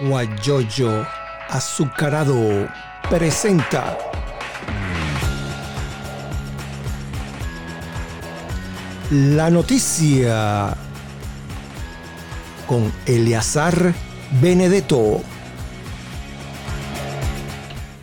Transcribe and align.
Guayoyo 0.00 1.06
Azucarado 1.48 2.68
presenta 3.08 3.98
la 9.10 9.50
noticia 9.50 10.76
con 12.68 12.92
Eleazar 13.04 13.92
Benedetto. 14.40 15.20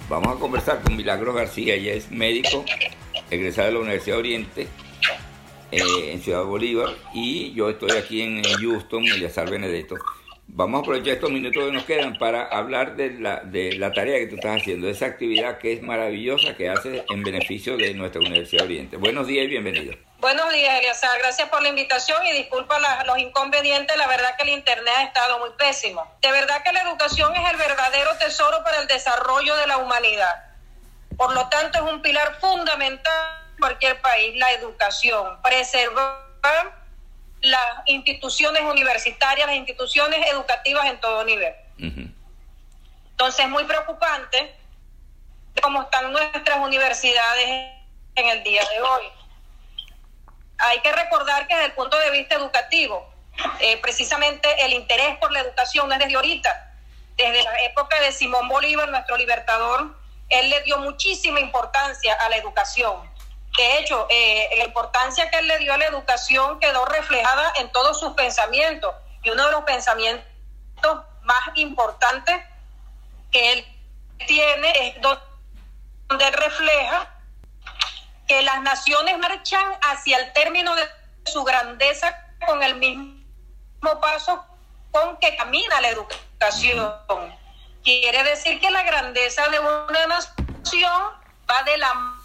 Vamos 0.10 0.36
a 0.36 0.40
conversar 0.40 0.82
con 0.82 0.98
Milagro 0.98 1.34
García, 1.34 1.76
ella 1.76 1.94
es 1.94 2.12
médico, 2.12 2.66
egresada 3.32 3.68
de 3.68 3.74
la 3.74 3.80
Universidad 3.80 4.16
de 4.18 4.20
Oriente 4.20 4.68
eh, 5.72 6.12
en 6.12 6.22
Ciudad 6.22 6.44
Bolívar 6.44 6.90
y 7.14 7.54
yo 7.54 7.69
estoy 7.69 7.92
aquí 7.92 8.21
en 8.21 8.43
Houston, 8.43 9.06
Eleazar 9.06 9.50
Benedetto. 9.50 9.96
Vamos 10.57 10.79
a 10.79 10.82
aprovechar 10.82 11.14
estos 11.14 11.29
minutos 11.29 11.64
que 11.64 11.71
nos 11.71 11.84
quedan 11.84 12.18
para 12.18 12.47
hablar 12.47 12.96
de 12.96 13.11
la, 13.11 13.42
de 13.42 13.74
la 13.74 13.93
tarea 13.93 14.18
que 14.18 14.25
tú 14.25 14.38
estás 14.38 14.60
haciendo, 14.60 14.89
esa 14.89 15.06
actividad 15.06 15.60
que 15.60 15.74
es 15.74 15.83
maravillosa 15.83 16.56
que 16.56 16.68
haces 16.68 17.04
en 17.11 17.21
beneficio 17.21 17.78
de 17.78 17.93
nuestra 17.93 18.21
Universidad 18.21 18.66
Oriente. 18.66 18.97
Buenos 18.97 19.28
días 19.28 19.46
y 19.46 19.50
bienvenido. 19.50 19.96
Buenos 20.18 20.52
días, 20.52 20.80
Eliazar. 20.80 21.20
Gracias 21.20 21.47
por 21.50 21.61
la 21.61 21.70
invitación 21.70 22.25
y 22.25 22.32
disculpa 22.32 22.80
los 23.06 23.20
inconvenientes. 23.20 23.96
La 23.97 24.07
verdad 24.07 24.36
que 24.36 24.46
el 24.46 24.50
Internet 24.50 24.96
ha 24.97 25.04
estado 25.04 25.38
muy 25.38 25.52
pésimo. 25.60 26.11
De 26.24 26.32
verdad 26.32 26.64
que 26.64 26.74
la 26.74 26.82
educación 26.82 27.36
es 27.36 27.52
el 27.52 27.58
verdadero 27.58 28.18
tesoro 28.18 28.64
para 28.64 28.80
el 28.80 28.88
desarrollo 28.88 29.55
de 29.58 29.68
la 29.68 29.78
humanidad. 29.78 30.44
Por 31.18 31.36
lo 31.36 31.47
tanto, 31.50 31.86
es 31.86 31.94
un 31.94 32.02
pilar 32.02 32.36
fundamental 32.42 33.14
en 33.52 33.59
cualquier 33.59 34.02
país, 34.02 34.36
la 34.38 34.52
educación. 34.53 35.39
Preservar 35.44 36.77
las 37.41 37.61
instituciones 37.86 38.61
universitarias, 38.64 39.47
las 39.47 39.55
instituciones 39.55 40.25
educativas 40.31 40.85
en 40.85 40.99
todo 40.99 41.23
nivel. 41.23 41.53
Entonces, 41.77 43.45
es 43.45 43.49
muy 43.49 43.63
preocupante 43.66 44.55
cómo 45.61 45.81
están 45.83 46.11
nuestras 46.11 46.59
universidades 46.59 47.73
en 48.16 48.29
el 48.29 48.44
día 48.44 48.61
de 48.73 48.81
hoy 48.81 49.11
hay 50.57 50.79
que 50.79 50.91
recordar 50.91 51.47
que 51.47 51.55
desde 51.55 51.67
el 51.67 51.73
punto 51.73 51.97
de 51.99 52.11
vista 52.11 52.35
educativo, 52.35 53.07
eh, 53.59 53.77
precisamente 53.77 54.66
el 54.66 54.73
interés 54.73 55.17
por 55.17 55.31
la 55.31 55.41
educación 55.41 55.88
no 55.88 55.94
es 55.94 55.99
desde 55.99 56.16
ahorita, 56.16 56.73
desde 57.16 57.44
la 57.44 57.63
época 57.63 57.99
de 58.01 58.11
Simón 58.11 58.47
Bolívar, 58.47 58.89
nuestro 58.89 59.17
libertador, 59.17 59.95
él 60.29 60.49
le 60.49 60.61
dio 60.63 60.79
muchísima 60.79 61.39
importancia 61.39 62.13
a 62.16 62.29
la 62.29 62.38
educación. 62.38 63.06
De 63.58 63.80
hecho, 63.80 64.05
eh, 64.11 64.50
la 64.55 64.66
importancia 64.66 65.31
que 65.31 65.39
él 65.39 65.47
le 65.47 65.58
dio 65.58 65.73
a 65.73 65.77
la 65.77 65.88
educación 65.88 66.59
quedó 66.59 66.86
reflejada 66.86 67.53
en 67.58 67.72
todos 67.72 68.00
sus 68.00 68.13
pensamientos. 68.13 68.94
Y 69.23 69.31
uno 69.31 69.47
de 69.47 69.52
los 69.52 69.63
pensamientos 69.63 70.23
más 71.23 71.41
importantes 71.55 72.38
que 73.31 73.53
él 73.53 73.66
tiene 74.28 74.88
es 74.88 75.02
donde 75.02 76.31
refleja 76.31 77.11
que 78.28 78.44
las 78.44 78.61
naciones 78.61 79.17
marchan 79.17 79.66
hacia 79.81 80.17
el 80.17 80.33
término 80.33 80.75
de 80.75 80.88
su 81.25 81.44
grandeza 81.44 82.16
con 82.45 82.61
el 82.61 82.75
mismo 82.75 84.00
paso 84.00 84.45
con 84.91 85.17
que 85.17 85.35
camina 85.35 85.81
la 85.81 85.89
educación. 85.89 86.94
Quiere 87.83 88.23
decir 88.23 88.59
que 88.59 88.69
la 88.69 88.83
grandeza 88.83 89.47
de 89.50 89.59
una 89.59 90.08
nación 90.08 91.03
va 91.50 91.63
de 91.63 91.78
la 91.78 92.16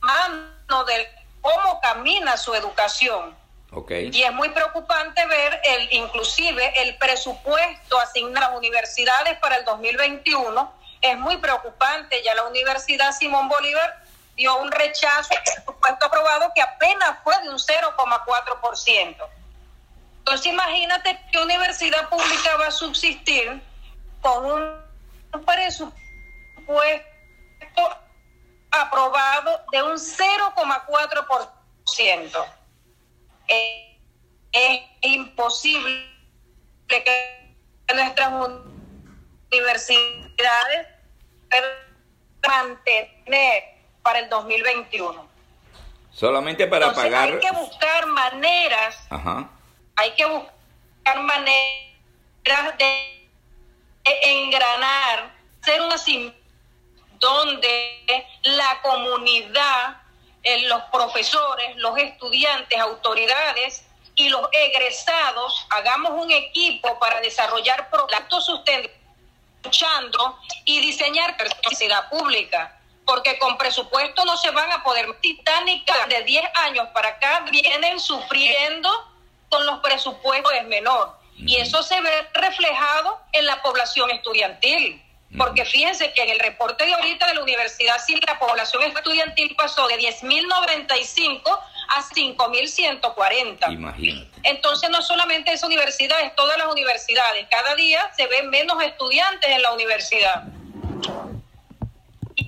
mano 0.00 0.84
de 0.84 1.08
cómo 1.40 1.80
camina 1.80 2.36
su 2.36 2.54
educación. 2.54 3.36
Okay. 3.70 4.10
Y 4.12 4.22
es 4.22 4.32
muy 4.32 4.48
preocupante 4.50 5.26
ver 5.26 5.60
el, 5.64 5.92
inclusive 5.92 6.72
el 6.82 6.96
presupuesto 6.96 7.98
asignado 7.98 8.46
a 8.46 8.50
las 8.50 8.58
universidades 8.58 9.38
para 9.40 9.56
el 9.56 9.64
2021. 9.64 10.72
Es 11.02 11.18
muy 11.18 11.36
preocupante. 11.36 12.22
Ya 12.24 12.34
la 12.34 12.44
Universidad 12.44 13.12
Simón 13.12 13.48
Bolívar 13.48 14.02
dio 14.36 14.56
un 14.58 14.72
rechazo 14.72 15.34
al 15.36 15.42
presupuesto 15.42 16.06
aprobado 16.06 16.50
que 16.54 16.62
apenas 16.62 17.18
fue 17.22 17.38
de 17.42 17.50
un 17.50 17.58
0,4%. 17.58 19.16
Entonces 20.18 20.46
imagínate 20.46 21.20
qué 21.30 21.38
universidad 21.38 22.08
pública 22.08 22.56
va 22.56 22.68
a 22.68 22.70
subsistir 22.70 23.62
con 24.20 24.44
un 24.46 25.44
presupuesto 25.44 25.98
de 29.72 29.82
un 29.82 29.98
0,4%. 29.98 32.46
Eh, 33.48 33.98
es 34.52 34.80
imposible 35.02 36.06
que 36.86 37.56
nuestras 37.94 38.32
universidades 39.52 40.86
puedan 41.50 41.64
mantener 42.46 43.64
para 44.02 44.20
el 44.20 44.28
2021. 44.28 45.26
Solamente 46.10 46.66
para 46.66 46.92
pagar. 46.92 47.28
Hay 47.28 47.38
que 47.38 47.50
buscar 47.52 48.06
maneras. 48.06 49.08
Hay 49.96 50.10
que 50.12 50.26
buscar 50.26 51.22
maneras 51.22 52.76
de 52.78 53.18
engranar, 54.04 55.34
ser 55.62 55.82
una 55.82 55.98
donde 57.18 58.26
la 58.42 58.80
comunidad, 58.82 59.96
eh, 60.42 60.62
los 60.68 60.82
profesores, 60.92 61.76
los 61.76 61.96
estudiantes, 61.98 62.78
autoridades 62.78 63.84
y 64.14 64.28
los 64.28 64.48
egresados 64.52 65.66
hagamos 65.70 66.12
un 66.12 66.30
equipo 66.30 66.98
para 66.98 67.20
desarrollar 67.20 67.90
proyectos 67.90 68.46
sustentables 68.46 68.98
y 70.64 70.80
diseñar 70.80 71.36
universidad 71.62 72.08
pública 72.08 72.78
porque 73.04 73.38
con 73.38 73.56
presupuesto 73.56 74.24
no 74.26 74.36
se 74.36 74.50
van 74.50 74.70
a 74.70 74.82
poder. 74.82 75.06
Titánicas 75.20 76.08
de 76.10 76.22
10 76.24 76.44
años 76.56 76.88
para 76.92 77.08
acá 77.08 77.42
vienen 77.50 77.98
sufriendo 77.98 78.90
con 79.48 79.64
los 79.64 79.78
presupuestos 79.80 80.52
es 80.52 80.66
menor. 80.66 81.16
Y 81.38 81.56
eso 81.56 81.82
se 81.82 81.98
ve 82.02 82.28
reflejado 82.34 83.18
en 83.32 83.46
la 83.46 83.62
población 83.62 84.10
estudiantil. 84.10 85.02
Porque 85.36 85.64
fíjense 85.64 86.12
que 86.14 86.22
en 86.22 86.30
el 86.30 86.38
reporte 86.38 86.86
de 86.86 86.94
ahorita 86.94 87.26
de 87.26 87.34
la 87.34 87.42
universidad, 87.42 87.98
si 88.04 88.18
la 88.20 88.38
población 88.38 88.82
estudiantil 88.84 89.54
pasó 89.56 89.86
de 89.86 89.98
10.095 89.98 91.42
a 91.88 92.02
5.140. 92.02 93.72
Imagínate. 93.72 94.30
Entonces 94.42 94.88
no 94.88 95.02
solamente 95.02 95.52
esa 95.52 95.66
universidad, 95.66 96.20
es 96.22 96.34
todas 96.34 96.56
las 96.56 96.68
universidades. 96.68 97.46
Cada 97.50 97.74
día 97.74 98.10
se 98.16 98.26
ven 98.26 98.48
menos 98.48 98.82
estudiantes 98.82 99.50
en 99.50 99.60
la 99.60 99.72
universidad 99.72 100.44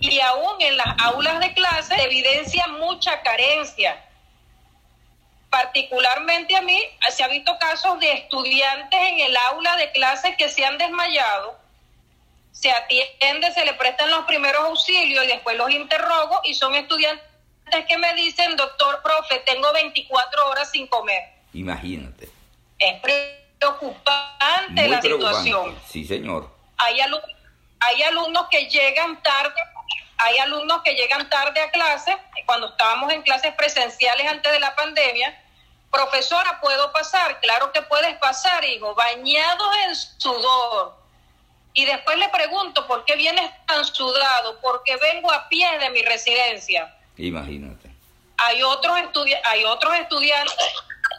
y 0.00 0.20
aún 0.20 0.60
en 0.60 0.76
las 0.76 0.98
aulas 0.98 1.40
de 1.40 1.52
clase 1.52 1.94
evidencia 2.02 2.66
mucha 2.68 3.20
carencia. 3.22 4.02
Particularmente 5.50 6.56
a 6.56 6.62
mí 6.62 6.80
se 7.10 7.24
ha 7.24 7.28
visto 7.28 7.58
casos 7.58 7.98
de 8.00 8.12
estudiantes 8.12 9.00
en 9.00 9.20
el 9.20 9.36
aula 9.36 9.76
de 9.76 9.90
clase 9.92 10.36
que 10.36 10.48
se 10.48 10.64
han 10.64 10.78
desmayado, 10.78 11.58
se 12.52 12.70
atiende, 12.70 13.52
se 13.52 13.64
le 13.64 13.74
prestan 13.74 14.10
los 14.10 14.24
primeros 14.26 14.62
auxilios 14.64 15.24
y 15.24 15.28
después 15.28 15.56
los 15.56 15.70
interrogo 15.70 16.40
y 16.44 16.54
son 16.54 16.74
estudiantes 16.74 17.24
que 17.88 17.98
me 17.98 18.12
dicen, 18.14 18.56
doctor, 18.56 19.00
profe, 19.02 19.38
tengo 19.40 19.72
24 19.72 20.48
horas 20.48 20.70
sin 20.70 20.86
comer. 20.88 21.22
Imagínate. 21.52 22.28
Es 22.78 23.00
preocupante 23.00 24.88
la 24.88 25.00
situación. 25.00 25.78
Sí, 25.88 26.04
señor. 26.04 26.50
Hay, 26.78 27.00
hay 27.00 28.02
alumnos 28.02 28.46
que 28.50 28.66
llegan 28.66 29.22
tarde 29.22 29.60
hay 30.22 30.36
alumnos 30.38 30.82
que 30.82 30.94
llegan 30.94 31.30
tarde 31.30 31.62
a 31.62 31.70
clase, 31.70 32.16
cuando 32.44 32.68
estábamos 32.68 33.10
en 33.12 33.22
clases 33.22 33.54
presenciales 33.54 34.26
antes 34.30 34.52
de 34.52 34.60
la 34.60 34.74
pandemia, 34.76 35.42
profesora, 35.90 36.60
¿puedo 36.60 36.92
pasar? 36.92 37.40
Claro 37.40 37.72
que 37.72 37.80
puedes 37.82 38.16
pasar, 38.18 38.62
hijo, 38.64 38.94
bañados 38.94 39.76
en 39.86 39.96
sudor. 39.96 40.99
Y 41.72 41.84
después 41.84 42.18
le 42.18 42.28
pregunto, 42.30 42.86
¿por 42.86 43.04
qué 43.04 43.16
vienes 43.16 43.50
tan 43.66 43.84
sudado? 43.84 44.60
Porque 44.60 44.96
vengo 44.96 45.30
a 45.30 45.48
pie 45.48 45.78
de 45.78 45.90
mi 45.90 46.02
residencia. 46.02 46.94
Imagínate. 47.16 47.90
Hay 48.38 48.62
otros, 48.62 48.98
hay 49.44 49.64
otros 49.64 49.94
estudiantes, 49.96 50.54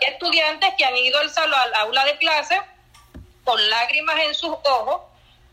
estudiantes 0.02 0.74
que 0.78 0.84
han 0.84 0.98
ido 0.98 1.20
al, 1.20 1.30
salón, 1.30 1.60
al 1.60 1.74
aula 1.76 2.06
de 2.06 2.18
clase 2.18 2.62
con 3.44 3.70
lágrimas 3.70 4.20
en 4.20 4.36
sus 4.36 4.52
ojos. 4.64 5.02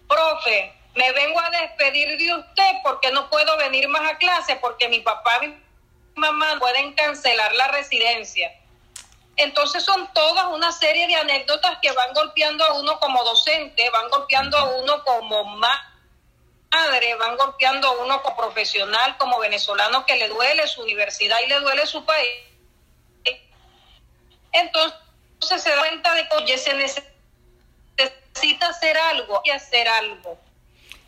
Profe, 0.09 0.73
me 0.95 1.13
vengo 1.13 1.39
a 1.39 1.51
despedir 1.51 2.17
de 2.19 2.35
usted 2.35 2.73
porque 2.83 3.13
no 3.13 3.31
puedo 3.31 3.57
venir 3.59 3.89
más 3.89 4.11
a 4.11 4.19
clase 4.19 4.57
porque 4.57 4.89
mi 4.89 5.01
papá 5.01 5.39
y 5.43 5.49
mi 5.49 5.57
mamá 6.17 6.57
pueden 6.59 6.93
cancelar 6.95 7.55
la 7.55 7.69
residencia. 7.69 8.53
Entonces 9.39 9.85
son 9.85 10.13
todas 10.13 10.47
una 10.49 10.73
serie 10.73 11.07
de 11.07 11.17
anécdotas 11.17 11.79
que 11.81 11.93
van 11.93 12.13
golpeando 12.13 12.65
a 12.65 12.75
uno 12.75 12.99
como 13.01 13.25
docente, 13.25 13.89
van 13.91 14.11
golpeando 14.11 14.59
a 14.59 14.65
uno 14.65 15.03
como 15.05 15.45
madre, 15.45 17.15
van 17.15 17.37
golpeando 17.37 17.89
a 17.89 18.03
uno 18.03 18.23
como 18.23 18.37
profesional, 18.37 19.17
como 19.17 19.39
venezolano 19.39 20.05
que 20.05 20.17
le 20.17 20.29
duele 20.29 20.67
su 20.67 20.83
universidad 20.83 21.39
y 21.45 21.49
le 21.49 21.61
duele 21.61 21.87
su 21.87 22.05
país. 22.05 22.29
Entonces 24.53 24.99
se 25.41 25.71
da 25.71 25.79
cuenta 25.79 26.15
de 26.15 26.29
que 26.45 26.59
se 26.59 26.75
necesita 26.75 27.19
necesita 28.39 28.69
hacer 28.69 28.97
algo 28.97 29.41
y 29.45 29.51
hacer 29.51 29.89
algo. 29.89 30.39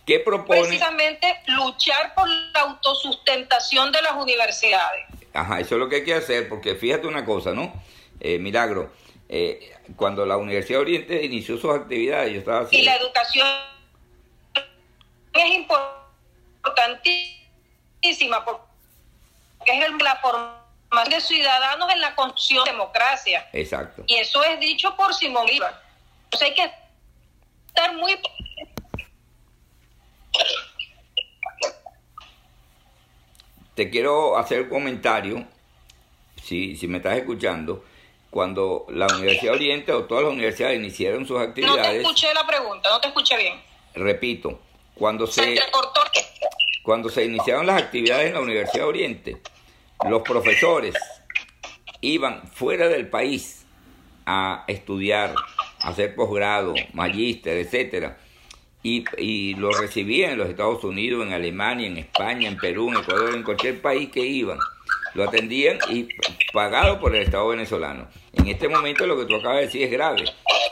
¿Qué 0.06 0.20
propone? 0.20 0.62
Precisamente 0.62 1.42
luchar 1.46 2.14
por 2.14 2.28
la 2.28 2.60
autosustentación 2.60 3.92
de 3.92 4.02
las 4.02 4.14
universidades. 4.14 5.06
Ajá, 5.32 5.60
eso 5.60 5.76
es 5.76 5.78
lo 5.78 5.88
que 5.88 5.96
hay 5.96 6.04
que 6.04 6.14
hacer, 6.14 6.48
porque 6.48 6.74
fíjate 6.74 7.06
una 7.06 7.24
cosa, 7.24 7.52
¿no? 7.52 7.72
Eh, 8.20 8.38
Milagro, 8.38 8.92
eh, 9.28 9.76
cuando 9.96 10.24
la 10.26 10.36
Universidad 10.36 10.82
Oriente 10.82 11.24
inició 11.24 11.56
sus 11.56 11.74
actividades, 11.74 12.32
yo 12.32 12.38
estaba 12.40 12.68
Y 12.70 12.82
la 12.82 12.94
educación 12.96 13.48
es 15.32 15.54
importantísima 15.54 18.44
porque 18.44 18.60
es 19.66 19.90
la 20.02 20.16
formación 20.16 21.10
de 21.10 21.20
ciudadanos 21.20 21.92
en 21.92 22.00
la 22.00 22.14
constitución 22.14 22.64
de 22.64 22.70
democracia. 22.72 23.48
Exacto. 23.52 24.04
Y 24.06 24.14
eso 24.16 24.42
es 24.44 24.60
dicho 24.60 24.94
por 24.96 25.14
Simón 25.14 25.46
Bolívar. 25.46 25.82
Entonces 26.24 26.48
hay 26.48 26.54
que 26.54 26.70
estar 27.68 27.94
muy 27.96 28.20
te 33.80 33.88
quiero 33.88 34.36
hacer 34.36 34.62
un 34.62 34.68
comentario, 34.68 35.46
si, 36.42 36.76
si 36.76 36.86
me 36.86 36.98
estás 36.98 37.16
escuchando, 37.16 37.82
cuando 38.30 38.86
la 38.88 39.06
Universidad 39.06 39.54
Oriente 39.54 39.92
o 39.92 40.04
todas 40.04 40.24
las 40.24 40.32
universidades 40.32 40.78
iniciaron 40.78 41.26
sus 41.26 41.40
actividades... 41.40 41.78
No 41.78 41.90
te 41.90 41.98
escuché 41.98 42.34
la 42.34 42.46
pregunta, 42.46 42.88
no 42.88 43.00
te 43.00 43.08
escuché 43.08 43.36
bien. 43.36 43.60
Repito, 43.94 44.60
cuando 44.94 45.26
se, 45.26 45.58
cuando 46.82 47.08
se 47.08 47.24
iniciaron 47.24 47.66
las 47.66 47.82
actividades 47.82 48.28
en 48.28 48.34
la 48.34 48.40
Universidad 48.40 48.86
Oriente, 48.86 49.40
los 50.08 50.22
profesores 50.22 50.94
iban 52.00 52.48
fuera 52.52 52.88
del 52.88 53.08
país 53.08 53.66
a 54.26 54.64
estudiar, 54.68 55.34
a 55.80 55.88
hacer 55.88 56.14
posgrado, 56.14 56.74
magíster, 56.92 57.56
etcétera 57.58 58.16
y, 58.82 59.04
y 59.18 59.54
lo 59.54 59.72
recibían 59.72 60.32
en 60.32 60.38
los 60.38 60.48
Estados 60.48 60.82
Unidos, 60.84 61.26
en 61.26 61.32
Alemania, 61.32 61.86
en 61.86 61.98
España, 61.98 62.48
en 62.48 62.56
Perú, 62.56 62.88
en 62.90 62.98
Ecuador, 62.98 63.34
en 63.34 63.42
cualquier 63.42 63.80
país 63.80 64.10
que 64.10 64.20
iban. 64.20 64.58
Lo 65.14 65.24
atendían 65.24 65.78
y 65.88 66.08
pagado 66.52 67.00
por 67.00 67.14
el 67.14 67.22
Estado 67.22 67.48
venezolano. 67.48 68.08
En 68.32 68.46
este 68.46 68.68
momento 68.68 69.06
lo 69.06 69.18
que 69.18 69.26
tú 69.26 69.36
acabas 69.36 69.58
de 69.58 69.66
decir 69.66 69.82
es 69.82 69.90
grave. 69.90 70.24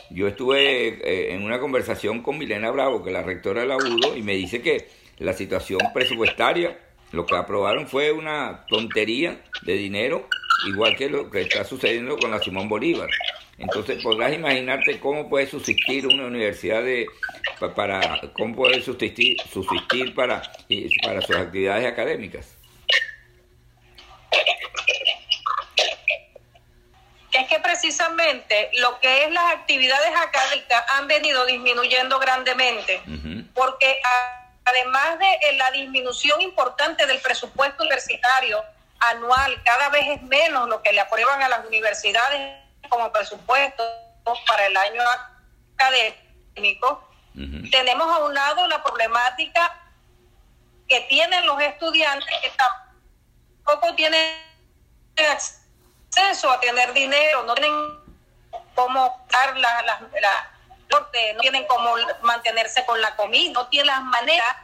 Yo 0.09 0.27
estuve 0.27 0.87
eh, 0.87 1.33
en 1.33 1.43
una 1.43 1.59
conversación 1.59 2.21
con 2.21 2.37
Milena 2.37 2.71
Bravo, 2.71 3.03
que 3.03 3.09
es 3.09 3.13
la 3.13 3.21
rectora 3.21 3.61
de 3.61 3.67
la 3.67 3.77
UDO, 3.77 4.15
y 4.15 4.23
me 4.23 4.33
dice 4.33 4.61
que 4.61 4.87
la 5.19 5.33
situación 5.33 5.79
presupuestaria, 5.93 6.79
lo 7.11 7.25
que 7.25 7.35
aprobaron 7.35 7.87
fue 7.87 8.11
una 8.11 8.65
tontería 8.67 9.41
de 9.63 9.73
dinero, 9.73 10.27
igual 10.67 10.95
que 10.95 11.09
lo 11.09 11.29
que 11.29 11.41
está 11.41 11.63
sucediendo 11.63 12.17
con 12.17 12.31
la 12.31 12.39
Simón 12.39 12.69
Bolívar. 12.69 13.09
Entonces 13.57 14.01
podrás 14.01 14.33
imaginarte 14.33 14.99
cómo 14.99 15.29
puede 15.29 15.45
subsistir 15.45 16.07
una 16.07 16.25
universidad 16.25 16.81
de, 16.81 17.05
para 17.75 18.21
cómo 18.33 18.55
puede 18.55 18.81
subsistir, 18.81 19.37
subsistir 19.51 20.15
para, 20.15 20.41
para 21.03 21.21
sus 21.21 21.35
actividades 21.35 21.85
académicas. 21.85 22.58
Es 27.39 27.47
que 27.47 27.59
precisamente 27.61 28.69
lo 28.73 28.99
que 28.99 29.23
es 29.23 29.31
las 29.31 29.53
actividades 29.53 30.11
académicas 30.13 30.83
han 30.89 31.07
venido 31.07 31.45
disminuyendo 31.45 32.19
grandemente, 32.19 33.01
porque 33.53 33.97
además 34.65 35.17
de 35.19 35.53
la 35.53 35.71
disminución 35.71 36.41
importante 36.41 37.05
del 37.05 37.21
presupuesto 37.21 37.83
universitario 37.83 38.61
anual, 38.99 39.63
cada 39.63 39.87
vez 39.87 40.03
es 40.09 40.21
menos 40.23 40.67
lo 40.67 40.81
que 40.83 40.91
le 40.91 40.99
aprueban 40.99 41.41
a 41.41 41.47
las 41.47 41.65
universidades 41.65 42.57
como 42.89 43.09
presupuesto 43.13 43.83
para 44.45 44.67
el 44.67 44.75
año 44.75 45.01
académico, 45.75 47.09
tenemos 47.71 48.17
a 48.17 48.25
un 48.25 48.33
lado 48.33 48.67
la 48.67 48.83
problemática 48.83 49.81
que 50.89 50.99
tienen 51.01 51.45
los 51.45 51.61
estudiantes 51.61 52.27
que 52.41 52.51
tampoco 53.63 53.95
tienen 53.95 54.35
acceso 55.15 55.58
a 56.17 56.59
tener 56.59 56.93
dinero, 56.93 57.43
no 57.43 57.53
tienen 57.55 57.73
cómo 58.75 59.25
dar 59.29 59.57
la, 59.57 59.81
la, 59.81 59.99
no 60.89 61.05
tienen 61.41 61.65
cómo 61.67 61.95
mantenerse 62.21 62.85
con 62.85 62.99
la 63.01 63.15
comida, 63.15 63.51
no 63.53 63.67
tienen 63.67 63.87
las 63.87 64.03
maneras. 64.03 64.55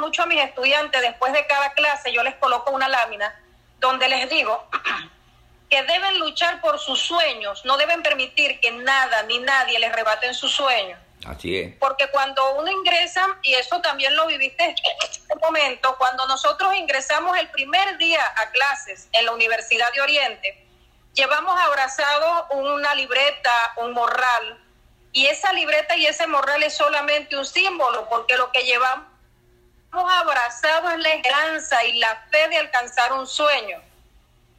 Mucho 0.00 0.24
a 0.24 0.26
mis 0.26 0.42
estudiantes, 0.42 1.00
después 1.00 1.32
de 1.32 1.46
cada 1.46 1.72
clase, 1.72 2.12
yo 2.12 2.24
les 2.24 2.34
coloco 2.36 2.72
una 2.72 2.88
lámina 2.88 3.32
donde 3.78 4.08
les 4.08 4.28
digo 4.28 4.68
que 5.70 5.80
deben 5.84 6.18
luchar 6.18 6.60
por 6.60 6.80
sus 6.80 7.00
sueños, 7.00 7.64
no 7.64 7.76
deben 7.76 8.02
permitir 8.02 8.58
que 8.58 8.72
nada 8.72 9.22
ni 9.24 9.38
nadie 9.38 9.78
les 9.78 9.92
rebaten 9.92 10.34
sus 10.34 10.52
sueños. 10.52 10.98
Así 11.24 11.56
es. 11.56 11.76
Porque 11.78 12.08
cuando 12.08 12.54
uno 12.54 12.70
ingresa, 12.70 13.26
y 13.42 13.54
eso 13.54 13.80
también 13.80 14.14
lo 14.16 14.26
viviste 14.26 14.64
en 14.64 14.74
este 15.08 15.34
momento, 15.36 15.96
cuando 15.98 16.26
nosotros 16.26 16.74
ingresamos 16.74 17.36
el 17.38 17.48
primer 17.50 17.96
día 17.96 18.20
a 18.36 18.50
clases 18.50 19.08
en 19.12 19.24
la 19.24 19.32
Universidad 19.32 19.92
de 19.92 20.00
Oriente, 20.00 20.65
llevamos 21.16 21.58
abrazado 21.58 22.46
una 22.50 22.94
libreta, 22.94 23.72
un 23.76 23.92
morral, 23.92 24.58
y 25.12 25.26
esa 25.26 25.52
libreta 25.54 25.96
y 25.96 26.06
ese 26.06 26.26
morral 26.26 26.62
es 26.62 26.76
solamente 26.76 27.36
un 27.36 27.46
símbolo, 27.46 28.06
porque 28.08 28.36
lo 28.36 28.52
que 28.52 28.62
llevamos 28.62 29.06
abrazado 29.92 30.90
es 30.90 30.98
la 30.98 31.08
esperanza 31.08 31.82
y 31.84 31.98
la 31.98 32.26
fe 32.30 32.48
de 32.48 32.58
alcanzar 32.58 33.14
un 33.14 33.26
sueño. 33.26 33.80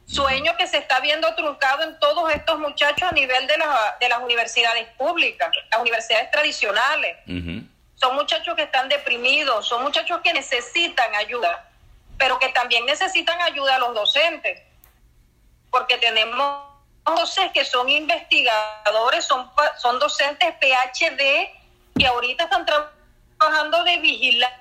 Sueño 0.06 0.56
que 0.56 0.66
se 0.66 0.78
está 0.78 0.98
viendo 1.00 1.32
truncado 1.36 1.84
en 1.84 1.98
todos 2.00 2.32
estos 2.32 2.58
muchachos 2.58 3.08
a 3.08 3.12
nivel 3.12 3.46
de, 3.46 3.54
de 4.00 4.08
las 4.08 4.20
universidades 4.20 4.88
públicas, 4.96 5.50
las 5.70 5.80
universidades 5.80 6.30
tradicionales. 6.32 7.18
Son 7.94 8.14
muchachos 8.16 8.56
que 8.56 8.62
están 8.62 8.88
deprimidos, 8.88 9.68
son 9.68 9.82
muchachos 9.82 10.20
que 10.24 10.32
necesitan 10.32 11.14
ayuda, 11.14 11.68
pero 12.16 12.38
que 12.40 12.48
también 12.48 12.84
necesitan 12.84 13.40
ayuda 13.42 13.76
a 13.76 13.78
los 13.78 13.94
docentes, 13.94 14.60
porque 15.70 15.98
tenemos 15.98 16.62
docentes 17.04 17.52
que 17.52 17.64
son 17.64 17.88
investigadores, 17.88 19.24
son, 19.24 19.50
son 19.78 19.98
docentes 19.98 20.54
PhD 20.60 21.50
y 21.96 22.04
ahorita 22.04 22.44
están 22.44 22.66
trabajando 22.66 23.82
de 23.84 23.98
vigilantes 23.98 24.54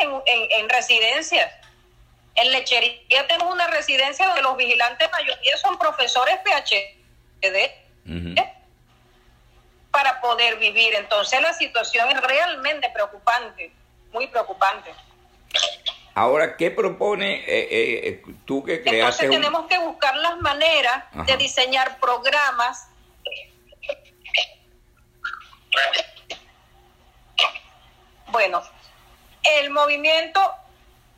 en, 0.00 0.22
en 0.26 0.68
residencias 0.68 1.52
en 2.36 2.52
Lechería 2.52 3.26
tenemos 3.26 3.52
una 3.52 3.66
residencia 3.66 4.26
donde 4.26 4.42
los 4.42 4.56
vigilantes 4.56 5.10
mayoría 5.10 5.56
son 5.56 5.78
profesores 5.78 6.38
PhD 6.44 7.56
¿eh? 8.04 8.52
para 9.90 10.20
poder 10.20 10.58
vivir. 10.58 10.94
Entonces 10.94 11.40
la 11.40 11.54
situación 11.54 12.10
es 12.10 12.20
realmente 12.20 12.90
preocupante, 12.90 13.72
muy 14.12 14.26
preocupante. 14.26 14.94
Ahora, 16.16 16.56
¿qué 16.56 16.70
propone 16.70 17.44
eh, 17.46 17.68
eh, 18.08 18.22
tú 18.46 18.64
que 18.64 18.82
creaste? 18.82 19.26
Entonces 19.26 19.30
tenemos 19.30 19.66
que 19.68 19.78
buscar 19.78 20.16
las 20.16 20.38
maneras 20.38 21.04
de 21.12 21.36
diseñar 21.36 22.00
programas. 22.00 22.88
Bueno, 28.28 28.62
el 29.60 29.70
movimiento 29.70 30.40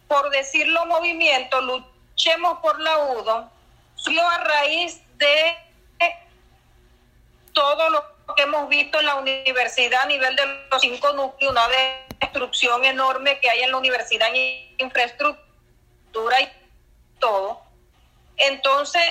por 0.09 0.31
decirlo 0.31 0.87
movimiento, 0.87 1.61
luchemos 1.61 2.59
por 2.61 2.81
la 2.81 2.99
UDO, 2.99 3.50
surgió 3.95 4.26
a 4.26 4.38
raíz 4.38 5.00
de 5.19 5.57
todo 7.52 7.90
lo 7.90 8.05
que 8.35 8.43
hemos 8.43 8.69
visto 8.69 8.99
en 8.99 9.07
la 9.07 9.17
universidad 9.17 10.02
a 10.02 10.07
nivel 10.07 10.35
de 10.35 10.47
los 10.71 10.81
cinco 10.81 11.12
núcleos, 11.12 11.52
una 11.52 11.69
destrucción 12.21 12.85
enorme 12.85 13.39
que 13.41 13.51
hay 13.51 13.63
en 13.63 13.71
la 13.71 13.77
universidad 13.77 14.29
en 14.35 14.75
infraestructura 14.79 16.41
y 16.41 16.49
todo. 17.19 17.63
Entonces, 18.37 19.03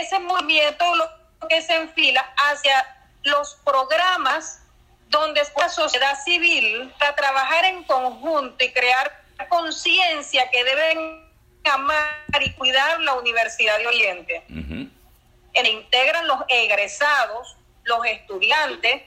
ese 0.00 0.18
movimiento 0.18 0.84
lo 0.96 1.48
que 1.48 1.62
se 1.62 1.74
enfila 1.74 2.20
hacia 2.36 2.86
los 3.22 3.56
programas 3.64 4.62
donde 5.08 5.42
la 5.56 5.68
sociedad 5.68 6.18
civil 6.24 6.92
para 6.98 7.14
trabajar 7.14 7.64
en 7.66 7.84
conjunto 7.84 8.64
y 8.64 8.72
crear 8.72 9.22
conciencia 9.48 10.48
que 10.50 10.64
deben 10.64 11.28
amar 11.64 12.06
y 12.40 12.52
cuidar 12.54 13.00
la 13.00 13.14
Universidad 13.14 13.78
de 13.78 13.86
Oriente. 13.86 14.42
en 15.54 15.66
integran 15.66 16.26
los 16.26 16.40
egresados, 16.48 17.56
los 17.84 18.04
estudiantes, 18.06 19.02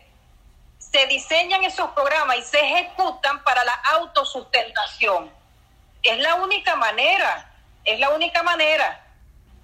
se 0.92 1.08
diseñan 1.08 1.64
esos 1.64 1.90
programas 1.92 2.38
y 2.38 2.42
se 2.44 2.60
ejecutan 2.60 3.44
para 3.44 3.64
la 3.64 3.74
autosustentación. 3.94 5.32
Es 6.04 6.20
la 6.20 6.36
única 6.36 6.76
manera, 6.76 7.52
es 7.84 8.00
la 8.00 8.10
única 8.12 8.44
manera, 8.44 9.04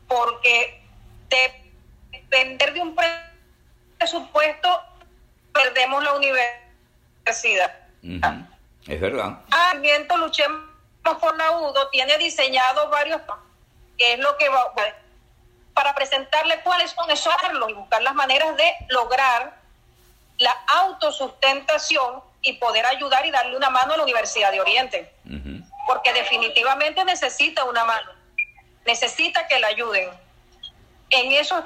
porque 0.08 0.84
depender 2.12 2.74
de 2.74 2.82
un 2.82 2.96
presupuesto 3.98 4.82
perdemos 5.54 6.04
la 6.04 6.14
universidad. 6.14 7.78
Es 8.88 9.00
verdad. 9.00 9.40
Ah, 9.52 9.74
Viento 9.80 10.18
Luchemos 10.18 10.62
por 11.04 11.38
la 11.38 11.52
UDO 11.52 11.90
tiene 11.90 12.18
diseñado 12.18 12.90
varios, 12.90 13.22
que 13.98 14.14
es 14.14 14.20
lo 14.20 14.38
que 14.38 14.50
va, 14.50 14.74
para 15.74 15.94
presentarle 15.94 16.62
cuáles 16.62 16.92
son 16.92 17.10
esos 17.12 17.34
y 17.70 17.74
buscar 17.74 18.02
las 18.02 18.16
maneras 18.16 18.56
de 18.58 18.74
lograr 18.90 19.61
la 20.42 20.52
autosustentación 20.68 22.22
y 22.42 22.54
poder 22.54 22.86
ayudar 22.88 23.26
y 23.26 23.32
darle 23.32 23.56
una 23.56 23.70
mano 23.70 23.94
a 23.94 23.98
la 23.98 24.04
Universidad 24.04 24.52
de 24.52 24.60
Oriente. 24.60 25.14
Porque 25.88 26.12
definitivamente 26.14 27.06
necesita 27.06 27.64
una 27.66 27.86
mano, 27.86 28.12
necesita 28.86 29.48
que 29.48 29.60
la 29.60 29.68
ayuden. 29.68 30.10
En 31.12 31.32
eso 31.32 31.64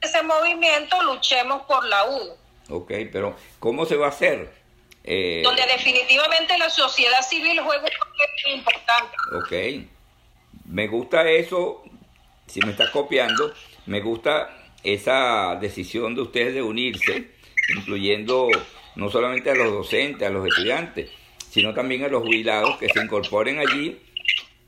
ese 0.00 0.22
movimiento 0.22 1.02
luchemos 1.02 1.62
por 1.62 1.84
la 1.84 2.06
U. 2.06 2.36
Ok, 2.70 2.92
pero 3.12 3.36
¿cómo 3.58 3.84
se 3.84 3.96
va 3.96 4.06
a 4.06 4.10
hacer? 4.10 4.50
Eh, 5.04 5.42
Donde 5.44 5.66
definitivamente 5.66 6.56
la 6.56 6.70
sociedad 6.70 7.20
civil 7.22 7.60
juega 7.60 7.82
un 7.82 7.90
papel 7.90 8.54
importante. 8.54 9.16
Ok, 9.32 9.88
me 10.64 10.86
gusta 10.86 11.28
eso, 11.28 11.82
si 12.46 12.60
me 12.60 12.70
estás 12.70 12.90
copiando, 12.90 13.52
me 13.86 14.00
gusta 14.00 14.54
esa 14.82 15.56
decisión 15.60 16.14
de 16.14 16.22
ustedes 16.22 16.54
de 16.54 16.62
unirse, 16.62 17.37
incluyendo 17.76 18.48
no 18.94 19.10
solamente 19.10 19.50
a 19.50 19.54
los 19.54 19.72
docentes, 19.72 20.26
a 20.26 20.30
los 20.30 20.46
estudiantes, 20.46 21.10
sino 21.50 21.74
también 21.74 22.04
a 22.04 22.08
los 22.08 22.22
jubilados 22.22 22.76
que 22.78 22.88
se 22.88 23.00
incorporen 23.00 23.58
allí 23.58 24.00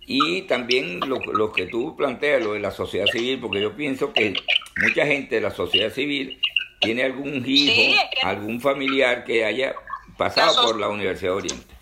y 0.06 0.42
también 0.42 1.00
lo, 1.00 1.52
que 1.52 1.66
tú 1.66 1.96
planteas, 1.96 2.42
lo 2.42 2.54
de 2.54 2.60
la 2.60 2.70
sociedad 2.70 3.06
civil, 3.06 3.38
porque 3.40 3.60
yo 3.60 3.76
pienso 3.76 4.12
que 4.12 4.34
mucha 4.76 5.06
gente 5.06 5.36
de 5.36 5.40
la 5.40 5.50
sociedad 5.50 5.92
civil 5.92 6.40
tiene 6.80 7.04
algún 7.04 7.44
hijo, 7.46 8.00
algún 8.22 8.60
familiar 8.60 9.24
que 9.24 9.44
haya 9.44 9.74
pasado 10.16 10.62
por 10.62 10.80
la 10.80 10.88
Universidad 10.88 11.32
de 11.32 11.36
Oriente. 11.36 11.74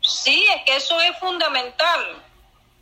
Sí, 0.00 0.46
es 0.54 0.62
que 0.64 0.76
eso 0.76 0.98
es 1.00 1.18
fundamental 1.18 2.22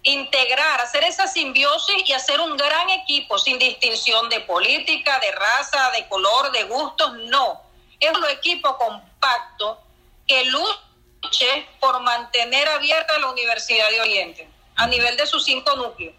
integrar, 0.04 0.80
hacer 0.80 1.02
esa 1.04 1.26
simbiosis 1.26 2.08
y 2.08 2.12
hacer 2.12 2.38
un 2.40 2.56
gran 2.56 2.88
equipo 2.90 3.38
sin 3.38 3.58
distinción 3.58 4.28
de 4.28 4.40
política, 4.40 5.18
de 5.18 5.32
raza, 5.32 5.90
de 5.90 6.06
color, 6.06 6.52
de 6.52 6.64
gustos, 6.64 7.14
no. 7.30 7.63
Es 8.04 8.16
un 8.16 8.24
equipo 8.26 8.76
compacto 8.76 9.80
que 10.26 10.44
luche 10.44 11.66
por 11.80 12.00
mantener 12.00 12.68
abierta 12.68 13.18
la 13.18 13.30
Universidad 13.30 13.88
de 13.90 14.00
Oriente 14.02 14.48
a 14.76 14.86
nivel 14.86 15.16
de 15.16 15.26
sus 15.26 15.44
cinco 15.44 15.74
núcleos. 15.76 16.14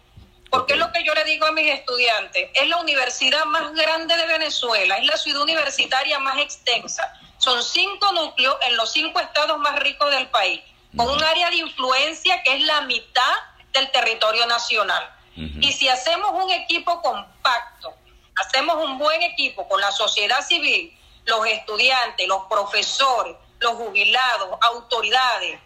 Porque 0.50 0.72
es 0.72 0.78
lo 0.78 0.90
que 0.92 1.04
yo 1.04 1.14
le 1.14 1.24
digo 1.24 1.46
a 1.46 1.52
mis 1.52 1.70
estudiantes, 1.70 2.50
es 2.54 2.68
la 2.68 2.78
universidad 2.78 3.44
más 3.44 3.72
grande 3.74 4.16
de 4.16 4.26
Venezuela, 4.26 4.96
es 4.96 5.06
la 5.06 5.16
ciudad 5.16 5.42
universitaria 5.42 6.18
más 6.18 6.38
extensa. 6.38 7.12
Son 7.38 7.62
cinco 7.62 8.12
núcleos 8.12 8.56
en 8.66 8.76
los 8.76 8.90
cinco 8.92 9.20
estados 9.20 9.58
más 9.58 9.78
ricos 9.78 10.10
del 10.10 10.28
país, 10.28 10.60
con 10.96 11.08
un 11.08 11.22
área 11.22 11.50
de 11.50 11.56
influencia 11.56 12.42
que 12.42 12.54
es 12.54 12.62
la 12.62 12.80
mitad 12.82 13.32
del 13.72 13.90
territorio 13.92 14.46
nacional. 14.46 15.12
Y 15.36 15.72
si 15.72 15.88
hacemos 15.88 16.30
un 16.32 16.50
equipo 16.50 17.02
compacto, 17.02 17.94
hacemos 18.36 18.76
un 18.76 18.98
buen 18.98 19.22
equipo 19.22 19.68
con 19.68 19.80
la 19.80 19.92
sociedad 19.92 20.40
civil, 20.40 20.95
los 21.26 21.46
estudiantes, 21.46 22.26
los 22.26 22.44
profesores, 22.44 23.36
los 23.58 23.74
jubilados, 23.74 24.58
autoridades, 24.60 25.60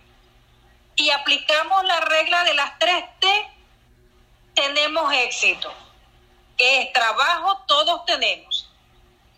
y 0.97 1.11
aplicamos 1.11 1.85
la 1.85 2.01
regla 2.01 2.45
de 2.45 2.55
las 2.55 2.79
tres 2.79 3.05
T, 3.21 3.49
tenemos 4.55 5.13
éxito. 5.15 5.73
Que 6.57 6.83
es 6.83 6.93
trabajo, 6.93 7.63
todos 7.67 8.05
tenemos. 8.05 8.71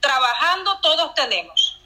Trabajando, 0.00 0.80
todos 0.80 1.14
tenemos. 1.14 1.80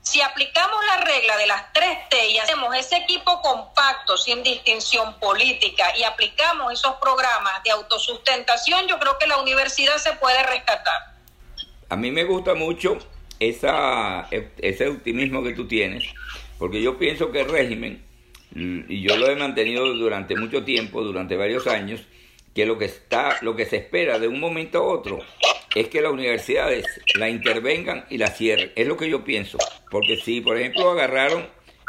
Si 0.00 0.22
aplicamos 0.22 0.82
la 0.86 0.96
regla 0.98 1.36
de 1.36 1.46
las 1.46 1.70
tres 1.74 2.08
T 2.08 2.28
y 2.28 2.38
hacemos 2.38 2.74
ese 2.74 2.96
equipo 2.96 3.42
compacto, 3.42 4.16
sin 4.16 4.42
distinción 4.42 5.18
política, 5.20 5.94
y 5.94 6.04
aplicamos 6.04 6.72
esos 6.72 6.94
programas 6.96 7.62
de 7.64 7.70
autosustentación, 7.72 8.86
yo 8.86 8.98
creo 8.98 9.18
que 9.18 9.26
la 9.26 9.36
universidad 9.36 9.98
se 9.98 10.14
puede 10.14 10.42
rescatar. 10.44 11.14
A 11.90 11.96
mí 11.96 12.10
me 12.10 12.24
gusta 12.24 12.54
mucho 12.54 12.96
esa, 13.40 14.28
ese 14.30 14.88
optimismo 14.88 15.42
que 15.42 15.52
tú 15.52 15.66
tienes, 15.66 16.04
porque 16.58 16.82
yo 16.82 16.98
pienso 16.98 17.30
que 17.30 17.40
el 17.40 17.48
régimen, 17.48 18.02
y 18.54 19.02
yo 19.02 19.16
lo 19.16 19.28
he 19.28 19.36
mantenido 19.36 19.94
durante 19.94 20.36
mucho 20.36 20.64
tiempo, 20.64 21.02
durante 21.02 21.36
varios 21.36 21.66
años, 21.66 22.06
que 22.54 22.66
lo 22.66 22.78
que 22.78 22.86
está, 22.86 23.36
lo 23.42 23.54
que 23.54 23.66
se 23.66 23.76
espera 23.76 24.18
de 24.18 24.26
un 24.26 24.40
momento 24.40 24.78
a 24.78 24.82
otro 24.82 25.20
es 25.74 25.88
que 25.88 26.00
las 26.00 26.12
universidades 26.12 26.86
la 27.14 27.28
intervengan 27.28 28.04
y 28.10 28.18
la 28.18 28.28
cierren. 28.28 28.72
Es 28.74 28.86
lo 28.86 28.96
que 28.96 29.08
yo 29.08 29.22
pienso. 29.22 29.58
Porque 29.90 30.16
si, 30.16 30.40
por 30.40 30.56
ejemplo, 30.56 30.90
agarraron 30.90 31.46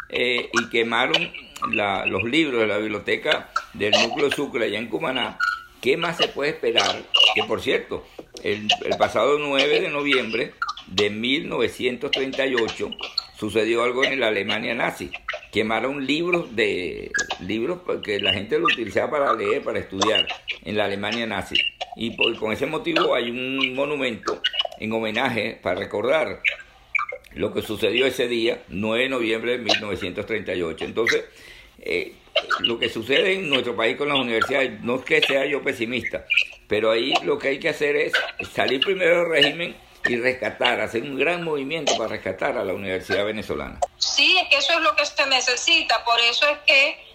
eh, 0.09 0.49
y 0.53 0.69
quemaron 0.69 1.31
los 1.71 2.23
libros 2.23 2.61
de 2.61 2.67
la 2.67 2.77
biblioteca 2.77 3.49
del 3.73 3.93
núcleo 3.93 4.31
Sucre 4.31 4.65
allá 4.65 4.77
en 4.77 4.87
Cumaná, 4.87 5.39
¿qué 5.81 5.97
más 5.97 6.17
se 6.17 6.27
puede 6.27 6.51
esperar? 6.51 7.01
Que, 7.33 7.43
por 7.43 7.61
cierto, 7.61 8.05
el, 8.43 8.67
el 8.85 8.97
pasado 8.97 9.39
9 9.39 9.81
de 9.81 9.89
noviembre 9.89 10.53
de 10.91 11.09
1938 11.09 12.89
sucedió 13.37 13.83
algo 13.83 14.03
en 14.03 14.19
la 14.19 14.27
Alemania 14.27 14.73
nazi. 14.73 15.11
Quemaron 15.51 16.05
libros 16.05 16.55
de 16.55 17.11
libros 17.45 17.79
que 18.03 18.19
la 18.19 18.33
gente 18.33 18.59
lo 18.59 18.65
utilizaba 18.65 19.11
para 19.11 19.33
leer, 19.33 19.61
para 19.63 19.79
estudiar 19.79 20.27
en 20.63 20.77
la 20.77 20.85
Alemania 20.85 21.25
nazi. 21.25 21.55
Y 21.95 22.15
con 22.37 22.51
ese 22.51 22.65
motivo 22.65 23.15
hay 23.15 23.29
un 23.29 23.73
monumento 23.75 24.41
en 24.79 24.91
homenaje 24.91 25.59
para 25.61 25.79
recordar 25.79 26.41
lo 27.33 27.53
que 27.53 27.61
sucedió 27.61 28.05
ese 28.05 28.27
día, 28.27 28.63
9 28.69 29.03
de 29.03 29.09
noviembre 29.09 29.51
de 29.53 29.57
1938. 29.59 30.85
Entonces, 30.85 31.25
eh, 31.79 32.13
lo 32.61 32.79
que 32.79 32.89
sucede 32.89 33.33
en 33.33 33.49
nuestro 33.49 33.75
país 33.75 33.95
con 33.95 34.09
las 34.09 34.17
universidades, 34.17 34.81
no 34.81 34.95
es 34.95 35.05
que 35.05 35.21
sea 35.21 35.45
yo 35.45 35.61
pesimista, 35.61 36.25
pero 36.67 36.91
ahí 36.91 37.13
lo 37.23 37.37
que 37.37 37.49
hay 37.49 37.59
que 37.59 37.69
hacer 37.69 37.95
es 37.95 38.13
salir 38.53 38.79
primero 38.81 39.19
del 39.19 39.29
régimen 39.29 39.75
y 40.09 40.19
rescatar, 40.19 40.81
hacer 40.81 41.03
un 41.03 41.17
gran 41.17 41.43
movimiento 41.43 41.95
para 41.97 42.09
rescatar 42.09 42.57
a 42.57 42.63
la 42.63 42.73
universidad 42.73 43.25
venezolana. 43.25 43.79
Sí, 43.97 44.37
es 44.37 44.49
que 44.49 44.57
eso 44.57 44.73
es 44.73 44.81
lo 44.81 44.95
que 44.95 45.05
se 45.05 45.25
necesita, 45.27 46.03
por 46.03 46.19
eso 46.19 46.47
es 46.47 46.57
que 46.65 47.09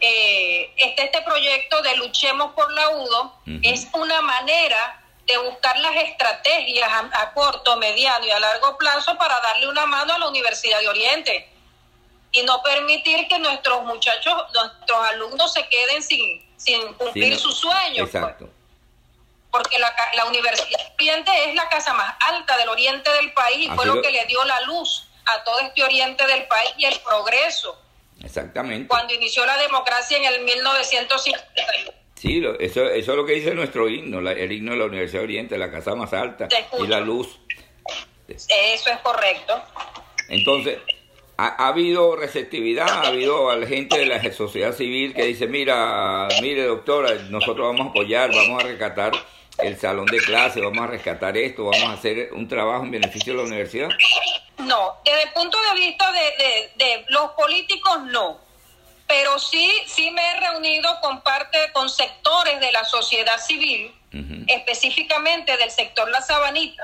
eh, 0.00 0.70
este, 0.76 1.04
este 1.04 1.22
proyecto 1.22 1.82
de 1.82 1.96
Luchemos 1.96 2.52
por 2.54 2.70
la 2.72 2.90
UDO 2.90 3.40
es 3.62 3.88
una 3.94 4.20
manera 4.20 5.02
de 5.26 5.38
buscar 5.38 5.76
las 5.80 5.96
estrategias 5.96 6.88
a, 7.12 7.32
corto, 7.32 7.76
mediano 7.76 8.24
y 8.24 8.30
a 8.30 8.38
largo 8.38 8.76
plazo 8.78 9.16
para 9.18 9.40
darle 9.40 9.68
una 9.68 9.86
mano 9.86 10.14
a 10.14 10.18
la 10.18 10.28
Universidad 10.28 10.78
de 10.80 10.88
Oriente 10.88 11.48
y 12.32 12.42
no 12.42 12.62
permitir 12.62 13.26
que 13.28 13.38
nuestros 13.38 13.84
muchachos, 13.84 14.34
nuestros 14.54 15.08
alumnos 15.08 15.52
se 15.52 15.66
queden 15.68 16.02
sin, 16.02 16.46
sin 16.56 16.92
cumplir 16.94 17.36
sus 17.38 17.56
sueños. 17.56 18.08
Pues. 18.10 18.50
Porque 19.56 19.78
la, 19.78 19.94
la, 20.14 20.26
Universidad 20.26 20.80
Oriente 20.98 21.30
es 21.48 21.54
la 21.54 21.68
casa 21.68 21.94
más 21.94 22.14
alta 22.28 22.58
del 22.58 22.68
oriente 22.68 23.10
del 23.12 23.32
país 23.32 23.66
y 23.66 23.68
fue 23.70 23.86
lo 23.86 24.02
que 24.02 24.10
le 24.10 24.26
dio 24.26 24.44
la 24.44 24.60
luz 24.62 25.08
a 25.24 25.42
todo 25.44 25.60
este 25.60 25.82
oriente 25.82 26.26
del 26.26 26.46
país 26.46 26.70
y 26.76 26.84
el 26.84 26.98
progreso. 27.00 27.80
Exactamente. 28.22 28.88
Cuando 28.88 29.14
inició 29.14 29.46
la 29.46 29.56
democracia 29.56 30.18
en 30.18 30.24
el 30.24 30.44
1951. 30.44 31.92
Sí, 32.14 32.42
eso, 32.60 32.84
eso 32.84 33.10
es 33.12 33.16
lo 33.16 33.24
que 33.24 33.32
dice 33.32 33.54
nuestro 33.54 33.88
himno, 33.88 34.18
el 34.30 34.52
himno 34.52 34.72
de 34.72 34.78
la 34.78 34.84
Universidad 34.86 35.20
de 35.20 35.24
Oriente, 35.24 35.58
la 35.58 35.70
casa 35.70 35.94
más 35.94 36.12
alta 36.12 36.48
y 36.78 36.86
la 36.86 37.00
luz. 37.00 37.38
Eso 38.28 38.90
es 38.90 38.98
correcto. 39.02 39.62
Entonces, 40.28 40.78
ha, 41.36 41.68
habido 41.68 42.16
receptividad, 42.16 42.88
ha 42.88 43.08
habido 43.08 43.50
a 43.50 43.56
la 43.56 43.66
gente 43.66 43.98
de 43.98 44.06
la 44.06 44.32
sociedad 44.32 44.72
civil 44.72 45.14
que 45.14 45.24
dice, 45.24 45.46
mira, 45.46 46.26
mire 46.40 46.64
doctora, 46.64 47.14
nosotros 47.30 47.66
vamos 47.66 47.88
a 47.88 47.90
apoyar, 47.90 48.34
vamos 48.34 48.62
a 48.62 48.66
rescatar 48.66 49.12
el 49.58 49.78
salón 49.78 50.06
de 50.06 50.18
clase, 50.18 50.60
vamos 50.60 50.84
a 50.84 50.86
rescatar 50.88 51.36
esto, 51.36 51.64
vamos 51.64 51.90
a 51.90 51.92
hacer 51.92 52.32
un 52.32 52.48
trabajo 52.48 52.84
en 52.84 52.90
beneficio 52.90 53.32
de 53.32 53.38
la 53.38 53.44
universidad. 53.44 53.88
No, 54.58 54.96
desde 55.04 55.24
el 55.24 55.32
punto 55.32 55.58
de 55.58 55.80
vista 55.80 56.10
de, 56.12 56.70
de 56.76 57.04
los 57.08 57.30
políticos, 57.32 58.02
no 58.10 58.46
pero 59.06 59.38
sí, 59.38 59.70
sí 59.86 60.10
me 60.10 60.30
he 60.30 60.40
reunido 60.40 61.00
con 61.00 61.20
parte, 61.22 61.70
con 61.72 61.88
sectores 61.88 62.60
de 62.60 62.72
la 62.72 62.84
sociedad 62.84 63.38
civil, 63.38 63.94
específicamente 64.46 65.56
del 65.56 65.70
sector 65.70 66.08
La 66.08 66.22
Sabanita, 66.22 66.82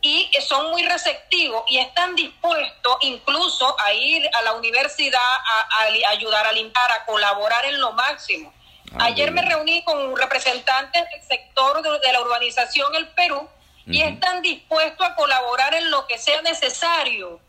y 0.00 0.30
son 0.40 0.70
muy 0.70 0.82
receptivos 0.82 1.62
y 1.68 1.78
están 1.78 2.16
dispuestos 2.16 2.96
incluso 3.02 3.76
a 3.86 3.92
ir 3.92 4.28
a 4.32 4.42
la 4.42 4.54
universidad 4.54 5.20
a, 5.20 5.82
ayudar 6.10 6.46
a 6.46 6.52
limpiar, 6.52 6.90
a 6.92 7.04
colaborar 7.04 7.64
en 7.66 7.78
lo 7.80 7.92
máximo. 7.92 8.52
Ah, 8.94 9.06
Ayer 9.06 9.30
me 9.30 9.42
reuní 9.42 9.82
con 9.84 10.16
representantes 10.16 11.04
del 11.10 11.22
sector 11.22 11.82
de, 11.82 12.12
la 12.12 12.20
urbanización 12.20 12.94
El 12.94 13.08
Perú 13.08 13.48
y 13.86 14.02
están 14.02 14.42
dispuestos 14.42 15.06
a 15.06 15.14
colaborar 15.14 15.74
en 15.74 15.90
lo 15.90 16.06
que 16.06 16.18
sea 16.18 16.42
necesario 16.42 17.40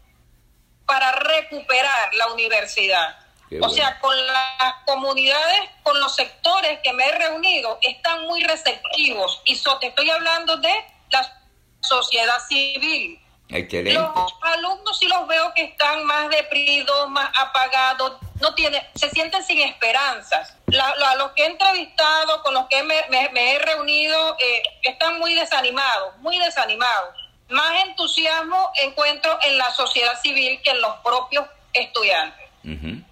para 0.85 1.11
recuperar 1.11 2.13
la 2.15 2.27
universidad 2.27 3.21
o 3.59 3.69
sea, 3.69 3.99
con 3.99 4.15
las 4.27 4.75
comunidades, 4.85 5.69
con 5.83 5.99
los 5.99 6.15
sectores 6.15 6.79
que 6.83 6.93
me 6.93 7.05
he 7.05 7.11
reunido, 7.17 7.79
están 7.81 8.23
muy 8.23 8.43
receptivos. 8.43 9.41
Y 9.43 9.61
te 9.79 9.87
estoy 9.87 10.09
hablando 10.09 10.57
de 10.57 10.73
la 11.09 11.43
sociedad 11.81 12.39
civil. 12.47 13.20
Excelente. 13.51 13.99
Los 13.99 14.33
alumnos 14.41 14.97
sí 14.97 15.07
los 15.07 15.27
veo 15.27 15.53
que 15.53 15.63
están 15.63 16.05
más 16.05 16.29
deprimidos, 16.29 17.09
más 17.09 17.29
apagados, 17.39 18.13
no 18.39 18.55
tiene, 18.55 18.89
se 18.95 19.09
sienten 19.09 19.43
sin 19.43 19.59
esperanzas. 19.59 20.55
a 20.79 21.15
los 21.15 21.31
que 21.31 21.43
he 21.43 21.47
entrevistado, 21.47 22.41
con 22.43 22.53
los 22.53 22.67
que 22.67 22.81
me, 22.83 22.95
he 23.09 23.59
reunido, 23.59 24.37
eh, 24.39 24.63
están 24.83 25.19
muy 25.19 25.35
desanimados, 25.35 26.17
muy 26.17 26.39
desanimados. 26.39 27.15
más 27.49 27.83
entusiasmo 27.85 28.71
encuentro 28.81 29.37
en 29.43 29.57
la 29.57 29.69
sociedad 29.71 30.19
civil 30.21 30.61
que 30.63 30.71
en 30.71 30.79
los 30.79 30.95
propios 31.03 31.45
estudiantes. 31.73 32.39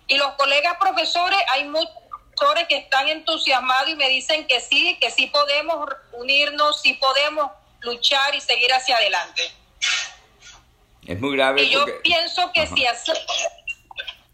Y 0.08 0.18
los 0.18 0.34
colegas 0.34 0.78
profesores, 0.80 1.40
hay 1.52 1.66
muchos 1.66 1.92
profesores 2.36 2.68
que 2.68 2.78
están 2.78 3.08
entusiasmados 3.10 3.90
y 3.90 3.96
me 3.96 4.08
dicen 4.08 4.48
que 4.48 4.62
sí, 4.62 4.98
que 5.02 5.12
sí 5.12 5.28
podemos 5.28 5.90
unirnos, 6.14 6.82
sí 6.82 6.94
podemos 6.94 7.52
luchar 7.82 8.34
y 8.36 8.42
seguir 8.42 8.72
hacia 8.74 8.96
adelante. 8.98 9.59
Es 11.10 11.20
muy 11.20 11.36
grave. 11.36 11.64
Y 11.64 11.72
yo 11.72 11.86
pienso 12.04 12.52
que 12.54 12.68
si 12.68 12.86
así, 12.86 13.12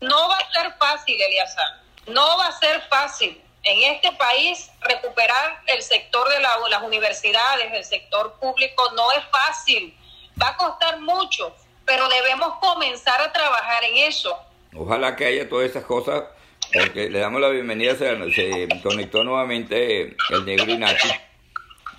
no 0.01 0.27
va 0.27 0.37
a 0.37 0.51
ser 0.51 0.73
fácil, 0.77 1.15
Eliasa, 1.21 1.61
no 2.07 2.37
va 2.37 2.47
a 2.47 2.59
ser 2.59 2.81
fácil 2.89 3.41
en 3.63 3.95
este 3.95 4.11
país 4.11 4.69
recuperar 4.81 5.61
el 5.67 5.81
sector 5.81 6.27
de 6.27 6.41
las 6.41 6.83
universidades, 6.83 7.71
el 7.71 7.85
sector 7.85 8.37
público, 8.41 8.91
no 8.93 9.09
es 9.13 9.23
fácil, 9.31 9.95
va 10.39 10.49
a 10.49 10.57
costar 10.57 10.99
mucho, 10.99 11.55
pero 11.85 12.09
debemos 12.09 12.55
comenzar 12.59 13.21
a 13.21 13.31
trabajar 13.31 13.85
en 13.85 14.09
eso. 14.09 14.37
Ojalá 14.75 15.15
que 15.15 15.27
haya 15.27 15.47
todas 15.47 15.69
esas 15.69 15.85
cosas, 15.85 16.25
porque 16.73 17.09
le 17.09 17.19
damos 17.19 17.39
la 17.39 17.47
bienvenida, 17.47 17.95
se, 17.95 18.33
se 18.33 18.67
conectó 18.83 19.23
nuevamente 19.23 20.13
el 20.29 20.45
negro 20.45 20.69
Inachi, 20.69 21.07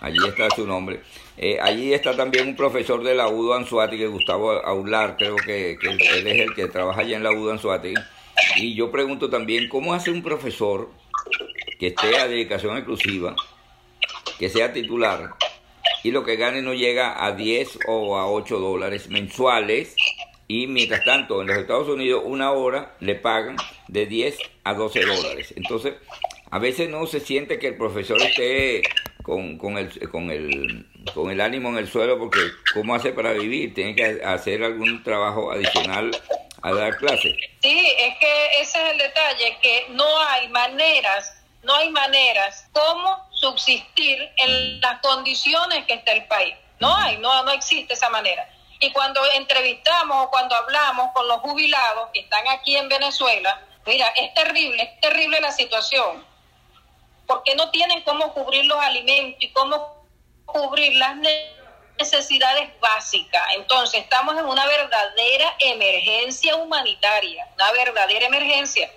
allí 0.00 0.18
está 0.26 0.48
su 0.50 0.66
nombre. 0.66 1.00
Eh, 1.36 1.58
allí 1.60 1.92
está 1.92 2.16
también 2.16 2.48
un 2.48 2.56
profesor 2.56 3.02
de 3.02 3.14
la 3.14 3.28
UDO 3.28 3.54
Anzuati, 3.54 4.04
Gustavo 4.06 4.52
Aular, 4.52 5.16
creo 5.18 5.36
que, 5.36 5.72
él 5.72 6.26
es 6.26 6.40
el 6.40 6.54
que 6.54 6.66
trabaja 6.66 7.02
allá 7.02 7.16
en 7.16 7.22
la 7.22 7.32
UDO 7.32 7.52
Anzuati. 7.52 7.94
Y 8.56 8.74
yo 8.74 8.90
pregunto 8.90 9.28
también, 9.28 9.68
¿cómo 9.68 9.94
hace 9.94 10.10
un 10.10 10.22
profesor 10.22 10.90
que 11.78 11.88
esté 11.88 12.16
a 12.16 12.28
dedicación 12.28 12.76
exclusiva, 12.76 13.34
que 14.38 14.48
sea 14.48 14.72
titular, 14.72 15.34
y 16.02 16.10
lo 16.10 16.24
que 16.24 16.36
gane 16.36 16.62
no 16.62 16.74
llega 16.74 17.24
a 17.24 17.32
10 17.32 17.80
o 17.88 18.16
a 18.16 18.30
8 18.30 18.58
dólares 18.58 19.08
mensuales, 19.08 19.94
y 20.48 20.66
mientras 20.66 21.04
tanto 21.04 21.40
en 21.40 21.48
los 21.48 21.58
Estados 21.58 21.88
Unidos 21.88 22.22
una 22.24 22.52
hora 22.52 22.96
le 23.00 23.16
pagan 23.16 23.56
de 23.88 24.06
10 24.06 24.38
a 24.64 24.74
12 24.74 25.04
dólares. 25.04 25.54
Entonces, 25.56 25.94
a 26.50 26.58
veces 26.58 26.88
no 26.88 27.06
se 27.06 27.20
siente 27.20 27.58
que 27.58 27.68
el 27.68 27.76
profesor 27.76 28.20
esté 28.22 28.82
con, 29.26 29.58
con, 29.58 29.76
el, 29.76 30.08
con, 30.08 30.30
el, 30.30 30.86
con 31.12 31.32
el 31.32 31.40
ánimo 31.40 31.70
en 31.70 31.78
el 31.78 31.90
suelo 31.90 32.16
porque 32.16 32.38
¿cómo 32.72 32.94
hace 32.94 33.12
para 33.12 33.32
vivir? 33.32 33.74
Tiene 33.74 33.96
que 33.96 34.22
hacer 34.24 34.62
algún 34.62 35.02
trabajo 35.02 35.50
adicional 35.50 36.16
a 36.62 36.72
dar 36.72 36.96
clases. 36.96 37.34
Sí, 37.60 37.92
es 37.98 38.18
que 38.18 38.46
ese 38.60 38.84
es 38.84 38.92
el 38.92 38.98
detalle, 38.98 39.58
que 39.60 39.86
no 39.90 40.06
hay 40.28 40.48
maneras, 40.50 41.42
no 41.64 41.74
hay 41.74 41.90
maneras 41.90 42.68
cómo 42.70 43.28
subsistir 43.32 44.16
en 44.36 44.80
las 44.80 45.00
condiciones 45.00 45.84
que 45.86 45.94
está 45.94 46.12
el 46.12 46.24
país. 46.26 46.54
No 46.78 46.94
hay, 46.94 47.18
no, 47.18 47.42
no 47.42 47.50
existe 47.50 47.94
esa 47.94 48.10
manera. 48.10 48.48
Y 48.78 48.92
cuando 48.92 49.20
entrevistamos 49.34 50.26
o 50.26 50.30
cuando 50.30 50.54
hablamos 50.54 51.10
con 51.14 51.26
los 51.26 51.38
jubilados 51.38 52.10
que 52.14 52.20
están 52.20 52.46
aquí 52.46 52.76
en 52.76 52.88
Venezuela, 52.88 53.60
mira, 53.86 54.06
es 54.10 54.32
terrible, 54.34 54.84
es 54.84 55.00
terrible 55.00 55.40
la 55.40 55.50
situación 55.50 56.24
porque 57.26 57.54
no 57.54 57.70
tienen 57.70 58.02
cómo 58.02 58.32
cubrir 58.32 58.64
los 58.66 58.78
alimentos 58.78 59.42
y 59.42 59.50
cómo 59.52 60.04
cubrir 60.44 60.94
las 60.96 61.16
necesidades 61.98 62.70
básicas. 62.80 63.42
Entonces, 63.54 64.02
estamos 64.02 64.38
en 64.38 64.46
una 64.46 64.66
verdadera 64.66 65.56
emergencia 65.60 66.56
humanitaria, 66.56 67.46
una 67.54 67.72
verdadera 67.72 68.26
emergencia. 68.26 68.90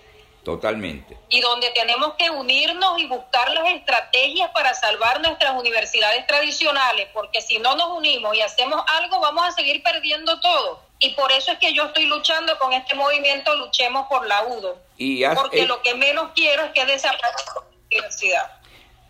Totalmente. 0.43 1.17
Y 1.29 1.41
donde 1.41 1.69
tenemos 1.71 2.13
que 2.13 2.29
unirnos 2.29 2.97
y 2.99 3.07
buscar 3.07 3.51
las 3.51 3.67
estrategias 3.73 4.49
para 4.51 4.73
salvar 4.73 5.21
nuestras 5.21 5.55
universidades 5.59 6.25
tradicionales, 6.27 7.09
porque 7.13 7.41
si 7.41 7.59
no 7.59 7.75
nos 7.75 7.97
unimos 7.97 8.35
y 8.35 8.41
hacemos 8.41 8.81
algo, 8.87 9.19
vamos 9.19 9.45
a 9.47 9.51
seguir 9.51 9.83
perdiendo 9.83 10.39
todo. 10.39 10.81
Y 10.99 11.11
por 11.11 11.31
eso 11.31 11.51
es 11.51 11.59
que 11.59 11.73
yo 11.73 11.85
estoy 11.85 12.05
luchando 12.05 12.57
con 12.57 12.73
este 12.73 12.95
movimiento, 12.95 13.55
luchemos 13.55 14.07
por 14.07 14.25
la 14.27 14.43
UDO. 14.43 14.77
Y 14.97 15.23
porque 15.35 15.65
lo 15.65 15.81
que 15.81 15.93
menos 15.93 16.31
quiero 16.35 16.63
es 16.63 16.71
que 16.71 16.85
desaparezca 16.85 17.63
universidad. 17.91 18.59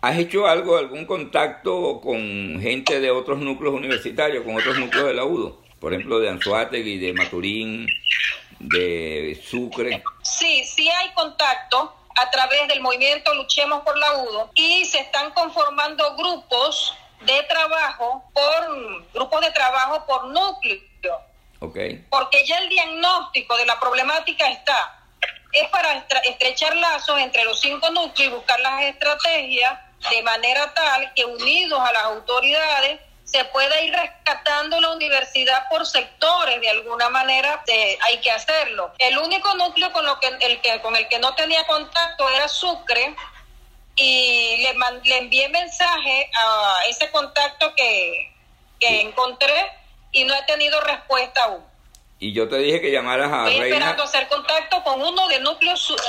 ¿Has 0.01 0.17
hecho 0.17 0.47
algo, 0.47 0.77
algún 0.77 1.05
contacto 1.05 1.99
con 2.01 2.59
gente 2.61 2.99
de 2.99 3.11
otros 3.11 3.39
núcleos 3.39 3.73
universitarios, 3.73 4.45
con 4.45 4.55
otros 4.55 4.77
núcleos 4.77 5.07
de 5.07 5.13
la 5.13 5.25
UDO? 5.25 5.61
Por 5.79 5.93
ejemplo, 5.93 6.19
de 6.19 6.29
Anzuategui, 6.29 6.97
de 6.97 7.13
Maturín, 7.13 7.87
de 8.59 9.41
Sucre. 9.43 10.03
Sí, 10.21 10.63
sí 10.63 10.89
hay 10.89 11.11
contacto 11.13 11.95
a 12.15 12.29
través 12.31 12.67
del 12.67 12.81
movimiento 12.81 13.33
Luchemos 13.33 13.81
por 13.81 13.97
la 13.97 14.17
UDO 14.17 14.51
y 14.55 14.85
se 14.85 14.99
están 14.99 15.31
conformando 15.31 16.15
grupos 16.15 16.93
de 17.25 17.43
trabajo 17.43 18.23
por 18.33 19.05
grupos 19.13 19.41
de 19.41 19.51
trabajo 19.51 20.05
por 20.05 20.27
núcleo. 20.27 20.81
Okay. 21.59 22.05
Porque 22.09 22.45
ya 22.45 22.57
el 22.59 22.69
diagnóstico 22.69 23.57
de 23.57 23.65
la 23.65 23.77
problemática 23.79 24.49
está 24.49 24.98
es 25.51 25.67
para 25.69 26.05
estrechar 26.25 26.75
lazos 26.75 27.19
entre 27.19 27.43
los 27.43 27.59
cinco 27.59 27.89
núcleos 27.89 28.31
y 28.31 28.35
buscar 28.35 28.59
las 28.59 28.83
estrategias 28.83 29.79
de 30.09 30.21
manera 30.23 30.73
tal 30.73 31.13
que 31.13 31.25
unidos 31.25 31.79
a 31.79 31.91
las 31.91 32.03
autoridades 32.03 32.99
se 33.23 33.45
pueda 33.45 33.79
ir 33.81 33.93
rescatando 33.93 34.81
la 34.81 34.91
universidad 34.91 35.67
por 35.69 35.85
sectores, 35.85 36.59
de 36.61 36.69
alguna 36.69 37.09
manera 37.09 37.63
hay 38.01 38.17
que 38.21 38.31
hacerlo. 38.31 38.91
El 38.97 39.19
único 39.19 39.53
núcleo 39.53 39.91
con, 39.91 40.05
lo 40.05 40.19
que, 40.19 40.27
el 40.27 40.61
que, 40.61 40.81
con 40.81 40.95
el 40.95 41.07
que 41.07 41.19
no 41.19 41.35
tenía 41.35 41.65
contacto 41.67 42.27
era 42.29 42.47
Sucre 42.47 43.15
y 43.95 44.57
le, 44.63 44.73
le 45.03 45.17
envié 45.17 45.47
mensaje 45.49 46.31
a 46.33 46.85
ese 46.87 47.11
contacto 47.11 47.75
que, 47.75 48.33
que 48.79 49.01
encontré 49.01 49.71
y 50.11 50.23
no 50.23 50.33
he 50.33 50.43
tenido 50.43 50.81
respuesta 50.81 51.43
aún. 51.43 51.68
Y 52.19 52.33
yo 52.33 52.49
te 52.49 52.57
dije 52.57 52.81
que 52.81 52.91
llamaras 52.91 53.31
a 53.31 53.49
Estoy 53.49 53.69
esperando 53.69 54.03
hacer 54.03 54.27
contacto 54.27 54.83
con 54.83 55.01
uno 55.01 55.27
de 55.29 55.39
Núcleo 55.39 55.75
Sur. 55.77 55.99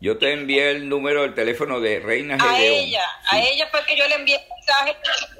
Yo 0.00 0.16
te 0.16 0.32
envié 0.32 0.70
el 0.70 0.88
número 0.88 1.22
del 1.22 1.34
teléfono 1.34 1.80
de 1.80 2.00
Reina 2.00 2.36
A 2.40 2.60
ella, 2.60 3.04
a 3.30 3.40
ella 3.40 3.68
fue 3.70 3.84
que 3.86 3.96
yo 3.96 4.06
le 4.08 4.16
envié 4.16 4.36
el 4.36 4.42
mensaje. 4.48 4.96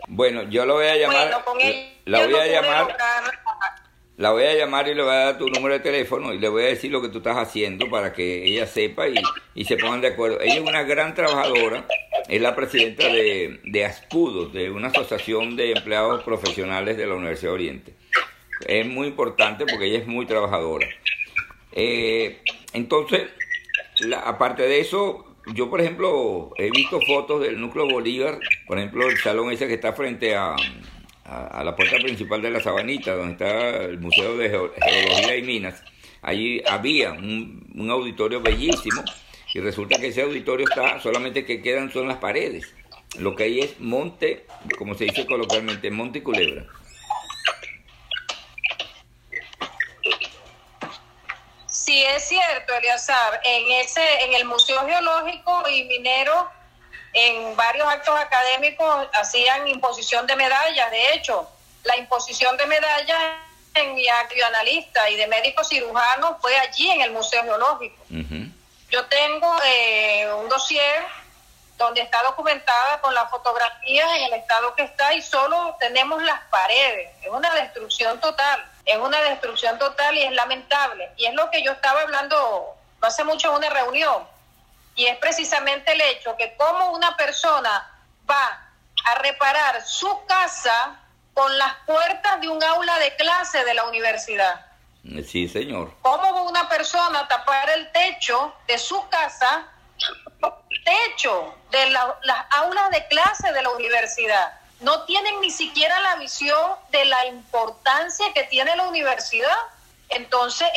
Bueno, 0.08 0.42
yo 0.44 0.66
lo 0.66 0.74
voy 0.74 0.86
a 0.86 0.96
llamar. 0.96 1.28
Bueno, 1.28 1.44
con 1.44 1.60
ella 1.60 1.88
la 2.04 2.26
voy 2.26 2.34
a 2.34 2.46
llamar. 2.46 2.96
La 4.16 4.30
voy 4.30 4.44
a 4.44 4.54
llamar 4.54 4.86
y 4.88 4.94
le 4.94 5.02
voy 5.02 5.12
a 5.12 5.16
dar 5.16 5.38
tu 5.38 5.48
número 5.48 5.74
de 5.74 5.80
teléfono 5.80 6.32
y 6.32 6.38
le 6.38 6.48
voy 6.48 6.64
a 6.64 6.66
decir 6.66 6.90
lo 6.90 7.02
que 7.02 7.08
tú 7.08 7.18
estás 7.18 7.36
haciendo 7.36 7.90
para 7.90 8.12
que 8.12 8.44
ella 8.44 8.66
sepa 8.66 9.08
y, 9.08 9.14
y 9.54 9.64
se 9.64 9.76
pongan 9.76 10.02
de 10.02 10.08
acuerdo. 10.08 10.40
Ella 10.40 10.54
es 10.54 10.60
una 10.60 10.82
gran 10.82 11.14
trabajadora, 11.14 11.84
es 12.28 12.40
la 12.40 12.54
presidenta 12.54 13.08
de, 13.08 13.60
de 13.64 13.84
ASPUDO, 13.84 14.50
de 14.50 14.70
una 14.70 14.88
asociación 14.88 15.56
de 15.56 15.72
empleados 15.72 16.22
profesionales 16.22 16.96
de 16.96 17.06
la 17.06 17.14
Universidad 17.14 17.50
de 17.50 17.54
Oriente 17.54 18.03
es 18.66 18.86
muy 18.86 19.08
importante 19.08 19.66
porque 19.66 19.86
ella 19.86 19.98
es 19.98 20.06
muy 20.06 20.26
trabajadora. 20.26 20.86
Eh, 21.72 22.40
entonces, 22.72 23.22
aparte 24.24 24.62
de 24.62 24.80
eso, 24.80 25.36
yo 25.52 25.68
por 25.68 25.80
ejemplo 25.80 26.52
he 26.56 26.70
visto 26.70 27.00
fotos 27.06 27.42
del 27.42 27.60
núcleo 27.60 27.86
Bolívar, 27.88 28.38
por 28.66 28.78
ejemplo 28.78 29.08
el 29.08 29.18
salón 29.18 29.50
ese 29.50 29.66
que 29.66 29.74
está 29.74 29.92
frente 29.92 30.34
a, 30.34 30.56
a, 31.24 31.64
la 31.64 31.74
puerta 31.76 31.96
principal 31.96 32.40
de 32.42 32.50
la 32.50 32.60
Sabanita, 32.60 33.14
donde 33.14 33.32
está 33.32 33.84
el 33.84 33.98
Museo 33.98 34.36
de 34.36 34.48
Geología 34.50 35.36
y 35.36 35.42
Minas. 35.42 35.82
Allí 36.22 36.62
había 36.66 37.12
un, 37.12 37.66
un 37.74 37.90
auditorio 37.90 38.40
bellísimo 38.40 39.02
y 39.52 39.60
resulta 39.60 39.98
que 40.00 40.08
ese 40.08 40.22
auditorio 40.22 40.66
está, 40.68 41.00
solamente 41.00 41.44
que 41.44 41.60
quedan 41.60 41.92
son 41.92 42.08
las 42.08 42.18
paredes. 42.18 42.74
Lo 43.18 43.36
que 43.36 43.44
hay 43.44 43.60
es 43.60 43.78
monte, 43.78 44.46
como 44.78 44.94
se 44.94 45.04
dice 45.04 45.26
coloquialmente, 45.26 45.90
monte 45.90 46.18
y 46.18 46.22
culebra. 46.22 46.66
Sí, 51.94 52.02
es 52.02 52.24
cierto, 52.24 52.74
Eliazar. 52.74 53.40
En, 53.44 53.70
ese, 53.70 54.02
en 54.24 54.34
el 54.34 54.46
Museo 54.46 54.84
Geológico 54.84 55.62
y 55.68 55.84
Minero, 55.84 56.50
en 57.12 57.54
varios 57.54 57.86
actos 57.86 58.18
académicos 58.18 59.06
hacían 59.12 59.68
imposición 59.68 60.26
de 60.26 60.34
medallas. 60.34 60.90
De 60.90 61.12
hecho, 61.12 61.48
la 61.84 61.96
imposición 61.96 62.56
de 62.56 62.66
medallas 62.66 63.20
en 63.74 63.94
mi 63.94 64.08
acto 64.08 64.34
analista 64.44 65.08
y 65.08 65.14
de 65.14 65.28
médico 65.28 65.62
cirujano 65.62 66.36
fue 66.40 66.58
allí 66.58 66.90
en 66.90 67.02
el 67.02 67.12
Museo 67.12 67.44
Geológico. 67.44 68.02
Yo 68.90 69.04
tengo 69.04 69.56
eh, 69.64 70.26
un 70.36 70.48
dossier 70.48 71.04
donde 71.76 72.00
está 72.00 72.22
documentada 72.22 73.00
con 73.00 73.14
las 73.14 73.28
fotografías 73.30 74.08
en 74.16 74.24
el 74.24 74.34
estado 74.34 74.74
que 74.74 74.82
está 74.82 75.12
y 75.14 75.22
solo 75.22 75.76
tenemos 75.80 76.22
las 76.22 76.40
paredes. 76.44 77.10
Es 77.22 77.30
una 77.30 77.52
destrucción 77.54 78.20
total 78.20 78.64
es 78.84 78.98
una 78.98 79.20
destrucción 79.22 79.78
total 79.78 80.16
y 80.16 80.22
es 80.22 80.32
lamentable. 80.32 81.10
Y 81.16 81.26
es 81.26 81.34
lo 81.34 81.50
que 81.50 81.62
yo 81.62 81.72
estaba 81.72 82.02
hablando 82.02 82.76
no 83.00 83.08
hace 83.08 83.24
mucho 83.24 83.50
en 83.50 83.56
una 83.56 83.70
reunión. 83.70 84.24
Y 84.94 85.06
es 85.06 85.16
precisamente 85.18 85.92
el 85.92 86.00
hecho 86.00 86.36
que 86.36 86.54
como 86.56 86.92
una 86.92 87.16
persona 87.16 87.90
va 88.28 88.70
a 89.04 89.14
reparar 89.16 89.82
su 89.84 90.24
casa 90.26 91.00
con 91.32 91.56
las 91.58 91.74
puertas 91.86 92.40
de 92.40 92.48
un 92.48 92.62
aula 92.62 92.98
de 92.98 93.14
clase 93.16 93.64
de 93.64 93.74
la 93.74 93.84
universidad. 93.84 94.66
Sí, 95.26 95.48
señor. 95.48 95.92
¿Cómo 96.00 96.32
va 96.32 96.42
una 96.42 96.68
persona 96.68 97.20
a 97.20 97.28
tapar 97.28 97.68
el 97.70 97.90
techo 97.92 98.54
de 98.66 98.78
su 98.78 99.06
casa, 99.08 99.66
techo 100.84 101.54
de 101.70 101.90
las 101.90 102.46
aulas 102.50 102.90
de 102.90 103.06
clase 103.08 103.52
de 103.52 103.62
la 103.62 103.70
universidad? 103.70 104.64
no 104.84 105.04
tienen 105.04 105.40
ni 105.40 105.50
siquiera 105.50 105.98
la 106.00 106.16
visión 106.16 106.60
de 106.92 107.04
la 107.06 107.26
importancia 107.26 108.26
que 108.34 108.44
tiene 108.44 108.76
la 108.76 108.86
universidad. 108.88 109.56
Entonces 110.10 110.68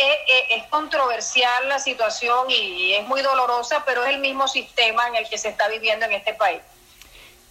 es, 0.50 0.64
controversial 0.70 1.68
la 1.68 1.80
situación 1.80 2.50
y 2.50 2.94
es 2.94 3.06
muy 3.08 3.22
dolorosa, 3.22 3.84
pero 3.86 4.04
es 4.04 4.10
el 4.12 4.20
mismo 4.20 4.48
sistema 4.48 5.08
en 5.08 5.16
el 5.16 5.30
que 5.30 5.38
se 5.38 5.50
está 5.50 5.68
viviendo 5.68 6.06
en 6.06 6.14
este 6.14 6.34
país. 6.34 6.62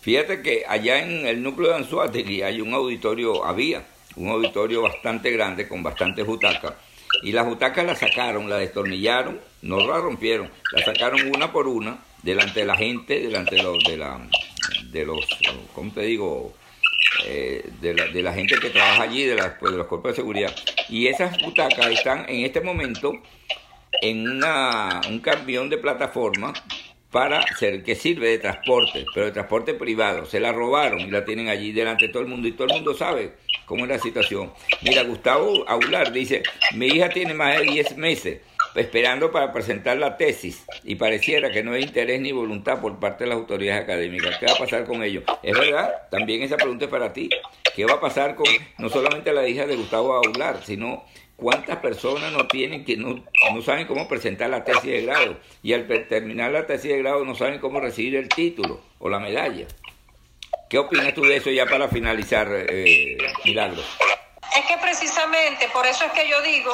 Fíjate 0.00 0.42
que 0.42 0.64
allá 0.66 0.98
en 0.98 1.26
el 1.26 1.42
núcleo 1.42 1.70
de 1.70 1.76
Anzuategui 1.76 2.42
hay 2.42 2.61
un 2.61 2.72
auditorio, 2.72 3.44
había 3.44 3.85
un 4.16 4.31
auditorio 4.31 4.83
bastante 4.83 5.31
grande 5.31 5.68
con 5.68 5.83
bastantes 5.83 6.24
butacas 6.24 6.74
y 7.22 7.33
las 7.33 7.46
butacas 7.46 7.85
las 7.85 7.98
sacaron, 7.98 8.48
las 8.48 8.61
destornillaron, 8.61 9.40
no 9.62 9.79
las 9.87 10.00
rompieron, 10.00 10.50
las 10.72 10.85
sacaron 10.85 11.20
una 11.35 11.52
por 11.52 11.68
una 11.68 11.98
delante 12.22 12.61
de 12.61 12.66
la 12.66 12.76
gente, 12.76 13.20
delante 13.20 13.57
de 13.57 13.96
la, 13.96 14.20
de 14.90 15.05
los 15.05 15.26
¿cómo 15.74 15.92
te 15.92 16.02
digo? 16.02 16.52
Eh, 17.24 17.64
de, 17.81 17.94
la, 17.94 18.07
de, 18.07 18.22
la, 18.22 18.33
gente 18.33 18.57
que 18.57 18.68
trabaja 18.68 19.05
allí, 19.05 19.24
de, 19.24 19.37
pues, 19.59 19.72
de 19.72 19.79
los 19.79 19.87
cuerpos 19.87 20.12
de 20.12 20.16
seguridad. 20.16 20.55
Y 20.88 21.07
esas 21.07 21.40
butacas 21.40 21.87
están 21.87 22.29
en 22.29 22.44
este 22.44 22.61
momento 22.61 23.14
en 24.02 24.29
una, 24.29 25.00
un 25.09 25.20
camión 25.20 25.70
de 25.70 25.79
plataforma 25.79 26.52
para 27.16 27.40
ser 27.57 27.83
que 27.83 27.94
sirve 27.94 28.29
de 28.29 28.38
transporte, 28.38 29.07
pero 29.14 29.24
de 29.24 29.33
transporte 29.33 29.72
privado. 29.72 30.26
Se 30.26 30.38
la 30.38 30.52
robaron 30.52 31.00
y 31.00 31.11
la 31.11 31.24
tienen 31.24 31.48
allí 31.48 31.72
delante 31.72 32.09
de 32.09 32.12
todo 32.12 32.22
el 32.22 32.29
mundo 32.29 32.46
y 32.46 32.52
todo 32.52 32.66
el 32.66 32.74
mundo 32.74 32.92
sabe 32.92 33.33
cómo 33.64 33.85
es 33.85 33.88
la 33.88 33.98
situación. 33.98 34.52
Mira, 34.83 35.02
Gustavo 35.02 35.66
Aular 35.66 36.12
dice, 36.12 36.42
mi 36.74 36.88
hija 36.88 37.09
tiene 37.09 37.33
más 37.33 37.57
de 37.57 37.62
10 37.62 37.96
meses 37.96 38.42
esperando 38.76 39.30
para 39.32 39.52
presentar 39.52 39.96
la 39.96 40.16
tesis 40.16 40.64
y 40.84 40.96
pareciera 40.96 41.50
que 41.50 41.62
no 41.62 41.72
hay 41.72 41.82
interés 41.82 42.20
ni 42.20 42.32
voluntad 42.32 42.80
por 42.80 42.98
parte 42.98 43.24
de 43.24 43.30
las 43.30 43.38
autoridades 43.38 43.82
académicas. 43.82 44.38
¿Qué 44.38 44.46
va 44.46 44.52
a 44.52 44.58
pasar 44.58 44.84
con 44.84 45.02
ello? 45.02 45.22
Es 45.42 45.58
verdad, 45.58 46.08
también 46.10 46.42
esa 46.42 46.56
pregunta 46.56 46.84
es 46.84 46.90
para 46.90 47.12
ti. 47.12 47.30
¿Qué 47.74 47.84
va 47.84 47.94
a 47.94 48.00
pasar 48.00 48.34
con 48.34 48.46
no 48.78 48.88
solamente 48.88 49.32
la 49.32 49.46
hija 49.48 49.66
de 49.66 49.76
Gustavo 49.76 50.14
Aular, 50.14 50.60
sino 50.64 51.04
cuántas 51.36 51.78
personas 51.78 52.32
no 52.32 52.46
tienen 52.46 52.84
que 52.84 52.96
no, 52.96 53.24
no 53.52 53.62
saben 53.62 53.86
cómo 53.86 54.08
presentar 54.08 54.50
la 54.50 54.64
tesis 54.64 54.84
de 54.84 55.02
grado 55.02 55.36
y 55.62 55.72
al 55.72 55.86
terminar 56.08 56.52
la 56.52 56.66
tesis 56.66 56.90
de 56.90 56.98
grado 56.98 57.24
no 57.24 57.34
saben 57.34 57.58
cómo 57.58 57.80
recibir 57.80 58.16
el 58.16 58.28
título 58.28 58.80
o 58.98 59.08
la 59.08 59.18
medalla? 59.18 59.66
¿Qué 60.68 60.78
opinas 60.78 61.14
tú 61.14 61.22
de 61.22 61.36
eso 61.36 61.50
ya 61.50 61.66
para 61.66 61.88
finalizar, 61.88 62.48
eh, 62.50 63.16
Milagro? 63.44 63.82
Es 64.56 64.66
que 64.66 64.76
precisamente 64.78 65.68
por 65.72 65.86
eso 65.86 66.04
es 66.04 66.12
que 66.12 66.28
yo 66.28 66.40
digo 66.42 66.72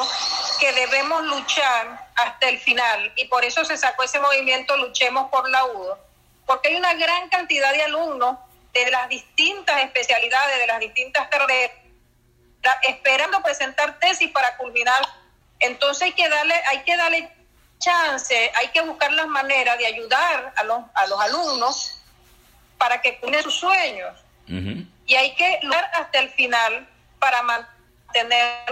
que 0.63 0.73
debemos 0.75 1.25
luchar 1.25 2.09
hasta 2.15 2.49
el 2.49 2.57
final 2.57 3.13
y 3.17 3.25
por 3.25 3.45
eso 3.45 3.65
se 3.65 3.77
sacó 3.77 4.05
ese 4.05 4.21
movimiento 4.21 4.77
Luchemos 4.77 5.29
por 5.29 5.51
la 5.51 5.65
UDO, 5.65 5.99
porque 6.47 6.69
hay 6.69 6.77
una 6.77 6.95
gran 6.95 7.29
cantidad 7.31 7.73
de 7.73 7.83
alumnos 7.83 8.39
de 8.73 8.89
las 8.89 9.09
distintas 9.09 9.83
especialidades, 9.83 10.59
de 10.59 10.67
las 10.69 10.79
distintas 10.79 11.27
carreras, 11.27 11.73
esperando 12.89 13.43
presentar 13.43 13.99
tesis 13.99 14.31
para 14.31 14.57
culminar. 14.57 15.03
Entonces 15.59 16.03
hay 16.05 16.13
que 16.13 16.29
darle, 16.29 16.55
hay 16.69 16.85
que 16.85 16.97
darle 16.97 17.29
chance, 17.81 18.53
hay 18.55 18.69
que 18.69 18.83
buscar 18.83 19.13
las 19.15 19.27
maneras 19.27 19.77
de 19.79 19.87
ayudar 19.87 20.53
a 20.55 20.63
los, 20.63 20.79
a 20.95 21.07
los 21.09 21.21
alumnos 21.23 21.99
para 22.79 23.03
que 23.03 23.19
cumplan 23.19 23.43
sus 23.43 23.57
sueños. 23.57 24.17
Y 25.07 25.15
hay 25.17 25.35
que 25.35 25.59
luchar 25.65 25.91
hasta 25.95 26.21
el 26.21 26.31
final 26.31 26.89
para 27.19 27.43
mantener 27.43 27.72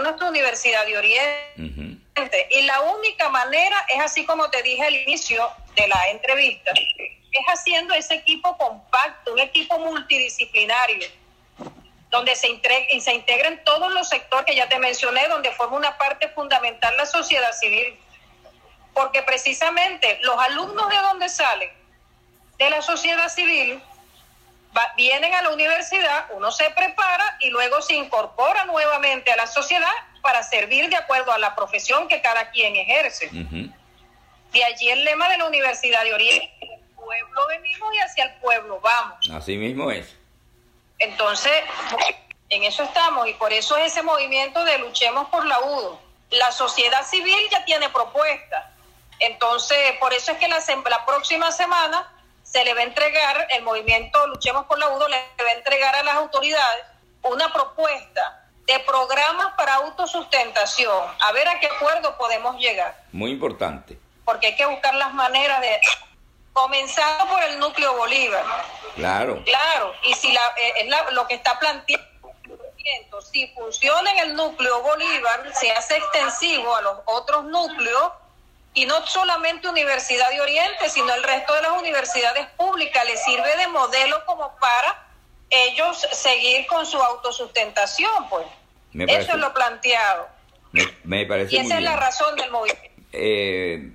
nuestra 0.01 0.29
Universidad 0.29 0.85
de 0.85 0.97
Oriente. 0.97 2.47
Y 2.51 2.61
la 2.63 2.81
única 2.81 3.29
manera 3.29 3.85
es 3.93 4.01
así 4.01 4.25
como 4.25 4.49
te 4.49 4.61
dije 4.61 4.83
al 4.83 4.95
inicio 4.95 5.49
de 5.75 5.87
la 5.87 6.09
entrevista, 6.09 6.71
es 7.31 7.45
haciendo 7.47 7.93
ese 7.93 8.15
equipo 8.15 8.57
compacto, 8.57 9.33
un 9.33 9.39
equipo 9.39 9.79
multidisciplinario, 9.79 11.07
donde 12.09 12.35
se, 12.35 12.47
se 12.99 13.13
integren 13.13 13.63
todos 13.63 13.91
los 13.93 14.09
sectores 14.09 14.45
que 14.45 14.55
ya 14.55 14.67
te 14.67 14.77
mencioné, 14.79 15.27
donde 15.29 15.51
forma 15.53 15.77
una 15.77 15.97
parte 15.97 16.27
fundamental 16.29 16.95
la 16.97 17.05
sociedad 17.05 17.51
civil. 17.53 17.97
Porque 18.93 19.23
precisamente 19.23 20.19
los 20.21 20.37
alumnos 20.37 20.89
de 20.89 20.97
donde 20.97 21.29
salen, 21.29 21.69
de 22.57 22.69
la 22.69 22.81
sociedad 22.81 23.29
civil, 23.29 23.81
vienen 24.95 25.33
a 25.33 25.41
la 25.41 25.49
universidad, 25.49 26.27
uno 26.31 26.51
se 26.51 26.69
prepara 26.71 27.37
y 27.41 27.49
luego 27.49 27.81
se 27.81 27.95
incorpora 27.95 28.65
nuevamente 28.65 29.31
a 29.31 29.35
la 29.35 29.47
sociedad 29.47 29.91
para 30.21 30.43
servir 30.43 30.89
de 30.89 30.95
acuerdo 30.95 31.31
a 31.31 31.37
la 31.37 31.55
profesión 31.55 32.07
que 32.07 32.21
cada 32.21 32.51
quien 32.51 32.75
ejerce. 32.75 33.29
De 33.31 34.63
allí 34.63 34.89
el 34.89 35.03
lema 35.03 35.29
de 35.29 35.37
la 35.37 35.45
Universidad 35.45 36.03
de 36.03 36.13
Oriente, 36.13 36.51
el 36.61 36.81
pueblo 36.95 37.47
venimos 37.47 37.93
y 37.95 37.99
hacia 37.99 38.25
el 38.25 38.33
pueblo 38.35 38.79
vamos. 38.81 39.29
Así 39.31 39.57
mismo 39.57 39.91
es. 39.91 40.15
Entonces, 40.99 41.51
en 42.49 42.63
eso 42.63 42.83
estamos 42.83 43.27
y 43.27 43.33
por 43.33 43.51
eso 43.53 43.77
es 43.77 43.91
ese 43.91 44.03
movimiento 44.03 44.63
de 44.63 44.77
luchemos 44.77 45.27
por 45.29 45.45
la 45.45 45.59
UDO. 45.59 45.99
La 46.31 46.51
sociedad 46.51 47.03
civil 47.05 47.39
ya 47.49 47.65
tiene 47.65 47.89
propuestas. 47.89 48.65
Entonces, 49.19 49.77
por 49.99 50.13
eso 50.13 50.31
es 50.31 50.37
que 50.37 50.47
la, 50.47 50.59
la 50.89 51.05
próxima 51.05 51.51
semana 51.51 52.07
se 52.51 52.65
le 52.65 52.73
va 52.73 52.81
a 52.81 52.83
entregar, 52.83 53.47
el 53.51 53.63
movimiento 53.63 54.27
Luchemos 54.27 54.65
por 54.65 54.77
la 54.77 54.89
UDO 54.89 55.07
le 55.07 55.17
va 55.17 55.49
a 55.49 55.53
entregar 55.53 55.95
a 55.95 56.03
las 56.03 56.15
autoridades 56.15 56.85
una 57.21 57.51
propuesta 57.53 58.45
de 58.67 58.79
programas 58.79 59.53
para 59.55 59.75
autosustentación. 59.75 61.07
A 61.19 61.31
ver 61.31 61.47
a 61.47 61.59
qué 61.59 61.67
acuerdo 61.67 62.17
podemos 62.17 62.57
llegar. 62.57 62.95
Muy 63.11 63.31
importante. 63.31 63.97
Porque 64.25 64.47
hay 64.47 64.55
que 64.55 64.65
buscar 64.65 64.93
las 64.95 65.13
maneras 65.13 65.61
de... 65.61 65.79
Comenzando 66.53 67.27
por 67.27 67.41
el 67.43 67.59
núcleo 67.59 67.95
Bolívar. 67.95 68.43
Claro. 68.95 69.41
Claro, 69.45 69.93
y 70.03 70.13
si 70.15 70.33
la, 70.33 70.41
eh, 70.57 70.73
es 70.79 71.13
lo 71.13 71.25
que 71.25 71.35
está 71.35 71.57
planteando, 71.57 72.11
si 73.31 73.47
funciona 73.53 74.11
en 74.11 74.19
el 74.19 74.35
núcleo 74.35 74.81
Bolívar, 74.81 75.53
se 75.53 75.71
hace 75.71 75.95
extensivo 75.95 76.75
a 76.75 76.81
los 76.81 76.97
otros 77.05 77.45
núcleos, 77.45 78.11
y 78.73 78.85
no 78.85 79.05
solamente 79.05 79.67
Universidad 79.67 80.29
de 80.29 80.41
Oriente, 80.41 80.89
sino 80.89 81.13
el 81.13 81.23
resto 81.23 81.53
de 81.53 81.61
las 81.61 81.71
universidades 81.79 82.47
públicas. 82.57 83.05
Les 83.05 83.23
sirve 83.23 83.57
de 83.57 83.67
modelo 83.67 84.17
como 84.25 84.55
para 84.59 85.07
ellos 85.49 86.07
seguir 86.13 86.65
con 86.67 86.85
su 86.85 86.97
autosustentación, 86.97 88.29
pues. 88.29 88.45
Eso 88.93 89.33
es 89.33 89.39
lo 89.39 89.53
planteado. 89.53 90.27
Me, 91.03 91.25
parece 91.25 91.55
y 91.55 91.59
esa 91.59 91.77
es 91.77 91.83
la 91.83 91.97
razón 91.97 92.35
del 92.37 92.49
movimiento. 92.49 92.89
Eh, 93.13 93.91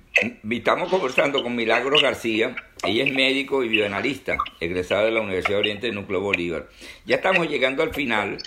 estamos 0.51 0.89
conversando 0.89 1.41
con 1.41 1.55
Milagros 1.55 2.03
García, 2.03 2.55
ella 2.83 3.03
es 3.03 3.11
médico 3.11 3.63
y 3.63 3.67
bioanalista, 3.67 4.37
egresada 4.59 5.05
de 5.05 5.11
la 5.11 5.21
Universidad 5.21 5.55
de 5.55 5.59
Oriente 5.59 5.87
de 5.87 5.93
Núcleo 5.93 6.21
Bolívar. 6.21 6.67
Ya 7.05 7.15
estamos 7.15 7.47
llegando 7.47 7.81
al 7.81 7.95
final, 7.95 8.37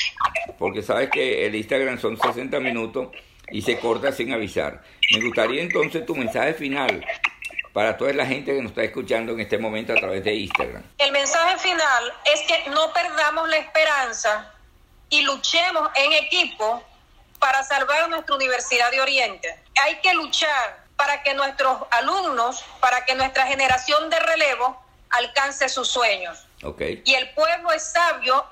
porque 0.58 0.82
sabes 0.82 1.10
que 1.10 1.46
el 1.46 1.56
Instagram 1.56 1.98
son 1.98 2.16
60 2.16 2.60
minutos 2.60 3.08
y 3.50 3.62
se 3.62 3.78
corta 3.78 4.12
sin 4.12 4.32
avisar. 4.32 4.82
Me 5.12 5.24
gustaría 5.24 5.62
entonces 5.62 6.06
tu 6.06 6.14
mensaje 6.14 6.54
final 6.54 7.04
para 7.72 7.96
toda 7.96 8.12
la 8.12 8.26
gente 8.26 8.54
que 8.54 8.62
nos 8.62 8.70
está 8.70 8.82
escuchando 8.82 9.32
en 9.32 9.40
este 9.40 9.58
momento 9.58 9.92
a 9.92 9.96
través 9.96 10.24
de 10.24 10.34
Instagram. 10.34 10.82
El 10.98 11.12
mensaje 11.12 11.58
final 11.58 12.12
es 12.24 12.40
que 12.42 12.70
no 12.70 12.92
perdamos 12.92 13.48
la 13.48 13.58
esperanza 13.58 14.52
y 15.08 15.22
luchemos 15.22 15.88
en 15.96 16.12
equipo 16.12 16.82
para 17.38 17.62
salvar 17.62 18.04
a 18.04 18.08
nuestra 18.08 18.34
Universidad 18.34 18.90
de 18.90 19.00
Oriente. 19.00 19.54
Hay 19.82 19.96
que 20.00 20.14
luchar 20.14 20.84
para 20.96 21.22
que 21.22 21.32
nuestros 21.34 21.78
alumnos, 21.90 22.64
para 22.80 23.04
que 23.04 23.14
nuestra 23.14 23.46
generación 23.46 24.10
de 24.10 24.18
relevo 24.18 24.80
alcance 25.10 25.68
sus 25.68 25.88
sueños. 25.88 26.46
Okay. 26.62 27.02
Y 27.06 27.14
el 27.14 27.30
pueblo 27.30 27.72
es 27.72 27.92
sabio 27.92 28.46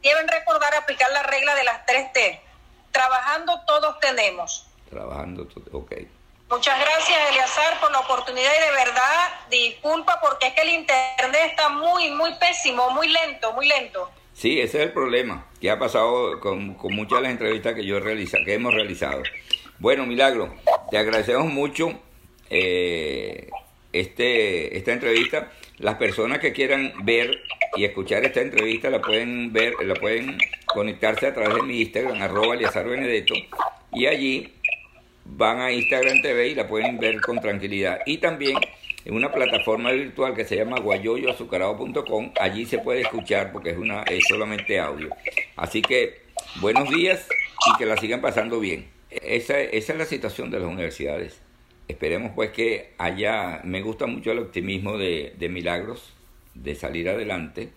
y 0.00 0.08
deben 0.08 0.26
recordar 0.26 0.74
aplicar 0.74 1.10
la 1.12 1.22
regla 1.24 1.54
de 1.54 1.64
las 1.64 1.84
tres 1.84 2.12
T 2.12 2.40
Trabajando 2.92 3.60
todos 3.66 3.98
tenemos. 4.00 4.66
Trabajando, 4.88 5.46
ok. 5.72 5.92
Muchas 6.50 6.80
gracias, 6.80 7.30
Eliazar, 7.30 7.78
por 7.80 7.92
la 7.92 8.00
oportunidad 8.00 8.50
y 8.56 8.60
de 8.60 8.72
verdad, 8.72 9.28
disculpa 9.48 10.18
porque 10.20 10.48
es 10.48 10.54
que 10.54 10.62
el 10.62 10.70
Internet 10.70 11.42
está 11.46 11.68
muy, 11.68 12.10
muy 12.10 12.34
pésimo, 12.34 12.90
muy 12.90 13.06
lento, 13.08 13.52
muy 13.52 13.68
lento. 13.68 14.10
Sí, 14.34 14.60
ese 14.60 14.78
es 14.78 14.84
el 14.86 14.92
problema 14.92 15.46
que 15.60 15.70
ha 15.70 15.78
pasado 15.78 16.40
con, 16.40 16.76
muchas 16.92 17.18
de 17.18 17.22
las 17.22 17.30
entrevistas 17.30 17.74
que 17.74 17.84
yo 17.84 18.02
que 18.02 18.54
hemos 18.54 18.74
realizado. 18.74 19.22
Bueno, 19.78 20.06
Milagro, 20.06 20.52
te 20.90 20.98
agradecemos 20.98 21.46
mucho 21.46 21.92
eh, 22.48 23.48
este, 23.92 24.76
esta 24.76 24.92
entrevista. 24.92 25.52
Las 25.78 25.96
personas 25.96 26.40
que 26.40 26.52
quieran 26.52 26.92
ver 27.04 27.42
y 27.76 27.84
escuchar 27.84 28.24
esta 28.24 28.40
entrevista 28.40 28.90
la 28.90 29.00
pueden 29.00 29.52
ver, 29.52 29.74
la 29.84 29.94
pueden 29.94 30.36
conectarse 30.72 31.26
a 31.26 31.34
través 31.34 31.54
de 31.56 31.62
mi 31.62 31.80
Instagram, 31.80 32.20
arroba 32.22 32.56
Benedetto, 32.56 33.34
y 33.92 34.06
allí 34.06 34.52
van 35.24 35.60
a 35.60 35.72
Instagram 35.72 36.22
TV 36.22 36.48
y 36.48 36.54
la 36.54 36.66
pueden 36.66 36.98
ver 36.98 37.20
con 37.20 37.40
tranquilidad. 37.40 38.00
Y 38.06 38.18
también 38.18 38.58
en 39.04 39.14
una 39.14 39.32
plataforma 39.32 39.92
virtual 39.92 40.34
que 40.34 40.44
se 40.44 40.56
llama 40.56 40.78
guayoyoazucarado.com, 40.80 42.32
allí 42.40 42.66
se 42.66 42.78
puede 42.78 43.02
escuchar 43.02 43.52
porque 43.52 43.70
es, 43.70 43.78
una, 43.78 44.02
es 44.02 44.24
solamente 44.28 44.78
audio. 44.78 45.08
Así 45.56 45.82
que 45.82 46.22
buenos 46.60 46.88
días 46.90 47.26
y 47.66 47.78
que 47.78 47.86
la 47.86 47.96
sigan 47.96 48.20
pasando 48.20 48.60
bien. 48.60 48.88
Esa, 49.10 49.58
esa 49.58 49.92
es 49.92 49.98
la 49.98 50.04
situación 50.04 50.50
de 50.50 50.60
las 50.60 50.68
universidades. 50.68 51.40
Esperemos 51.88 52.32
pues 52.34 52.50
que 52.50 52.92
haya, 52.98 53.60
me 53.64 53.82
gusta 53.82 54.06
mucho 54.06 54.30
el 54.30 54.38
optimismo 54.38 54.96
de, 54.96 55.34
de 55.38 55.48
Milagros, 55.48 56.12
de 56.54 56.74
salir 56.74 57.08
adelante 57.08 57.70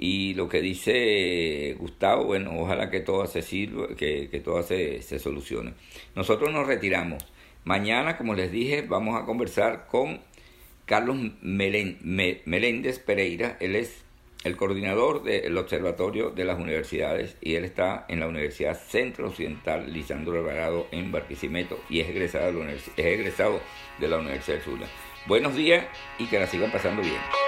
Y 0.00 0.34
lo 0.34 0.48
que 0.48 0.60
dice 0.60 1.74
Gustavo, 1.78 2.24
bueno, 2.24 2.52
ojalá 2.56 2.88
que 2.88 3.00
todo 3.00 3.26
se 3.26 3.42
sirva, 3.42 3.88
que, 3.96 4.28
que 4.30 4.38
todo 4.38 4.62
se, 4.62 5.02
se 5.02 5.18
solucione. 5.18 5.74
Nosotros 6.14 6.52
nos 6.52 6.66
retiramos. 6.66 7.24
Mañana, 7.64 8.16
como 8.16 8.34
les 8.34 8.52
dije, 8.52 8.82
vamos 8.82 9.20
a 9.20 9.26
conversar 9.26 9.88
con 9.88 10.20
Carlos 10.86 11.16
Meléndez 11.42 12.98
Pereira. 13.00 13.56
Él 13.58 13.74
es 13.74 14.04
el 14.44 14.56
coordinador 14.56 15.24
del 15.24 15.58
Observatorio 15.58 16.30
de 16.30 16.44
las 16.44 16.58
Universidades 16.58 17.36
y 17.40 17.56
él 17.56 17.64
está 17.64 18.06
en 18.08 18.20
la 18.20 18.28
Universidad 18.28 18.78
Centro 18.78 19.26
Occidental 19.28 19.92
Lisandro 19.92 20.38
Alvarado 20.38 20.86
en 20.92 21.10
Barquisimeto 21.10 21.80
y 21.90 22.00
es 22.00 22.08
egresado 22.08 22.52
de 22.52 22.64
la, 22.64 22.72
es 22.72 22.88
egresado 22.96 23.60
de 23.98 24.08
la 24.08 24.18
Universidad 24.18 24.58
de 24.58 24.62
Zulia. 24.62 24.86
Buenos 25.26 25.56
días 25.56 25.84
y 26.18 26.26
que 26.26 26.38
la 26.38 26.46
sigan 26.46 26.70
pasando 26.70 27.02
bien. 27.02 27.47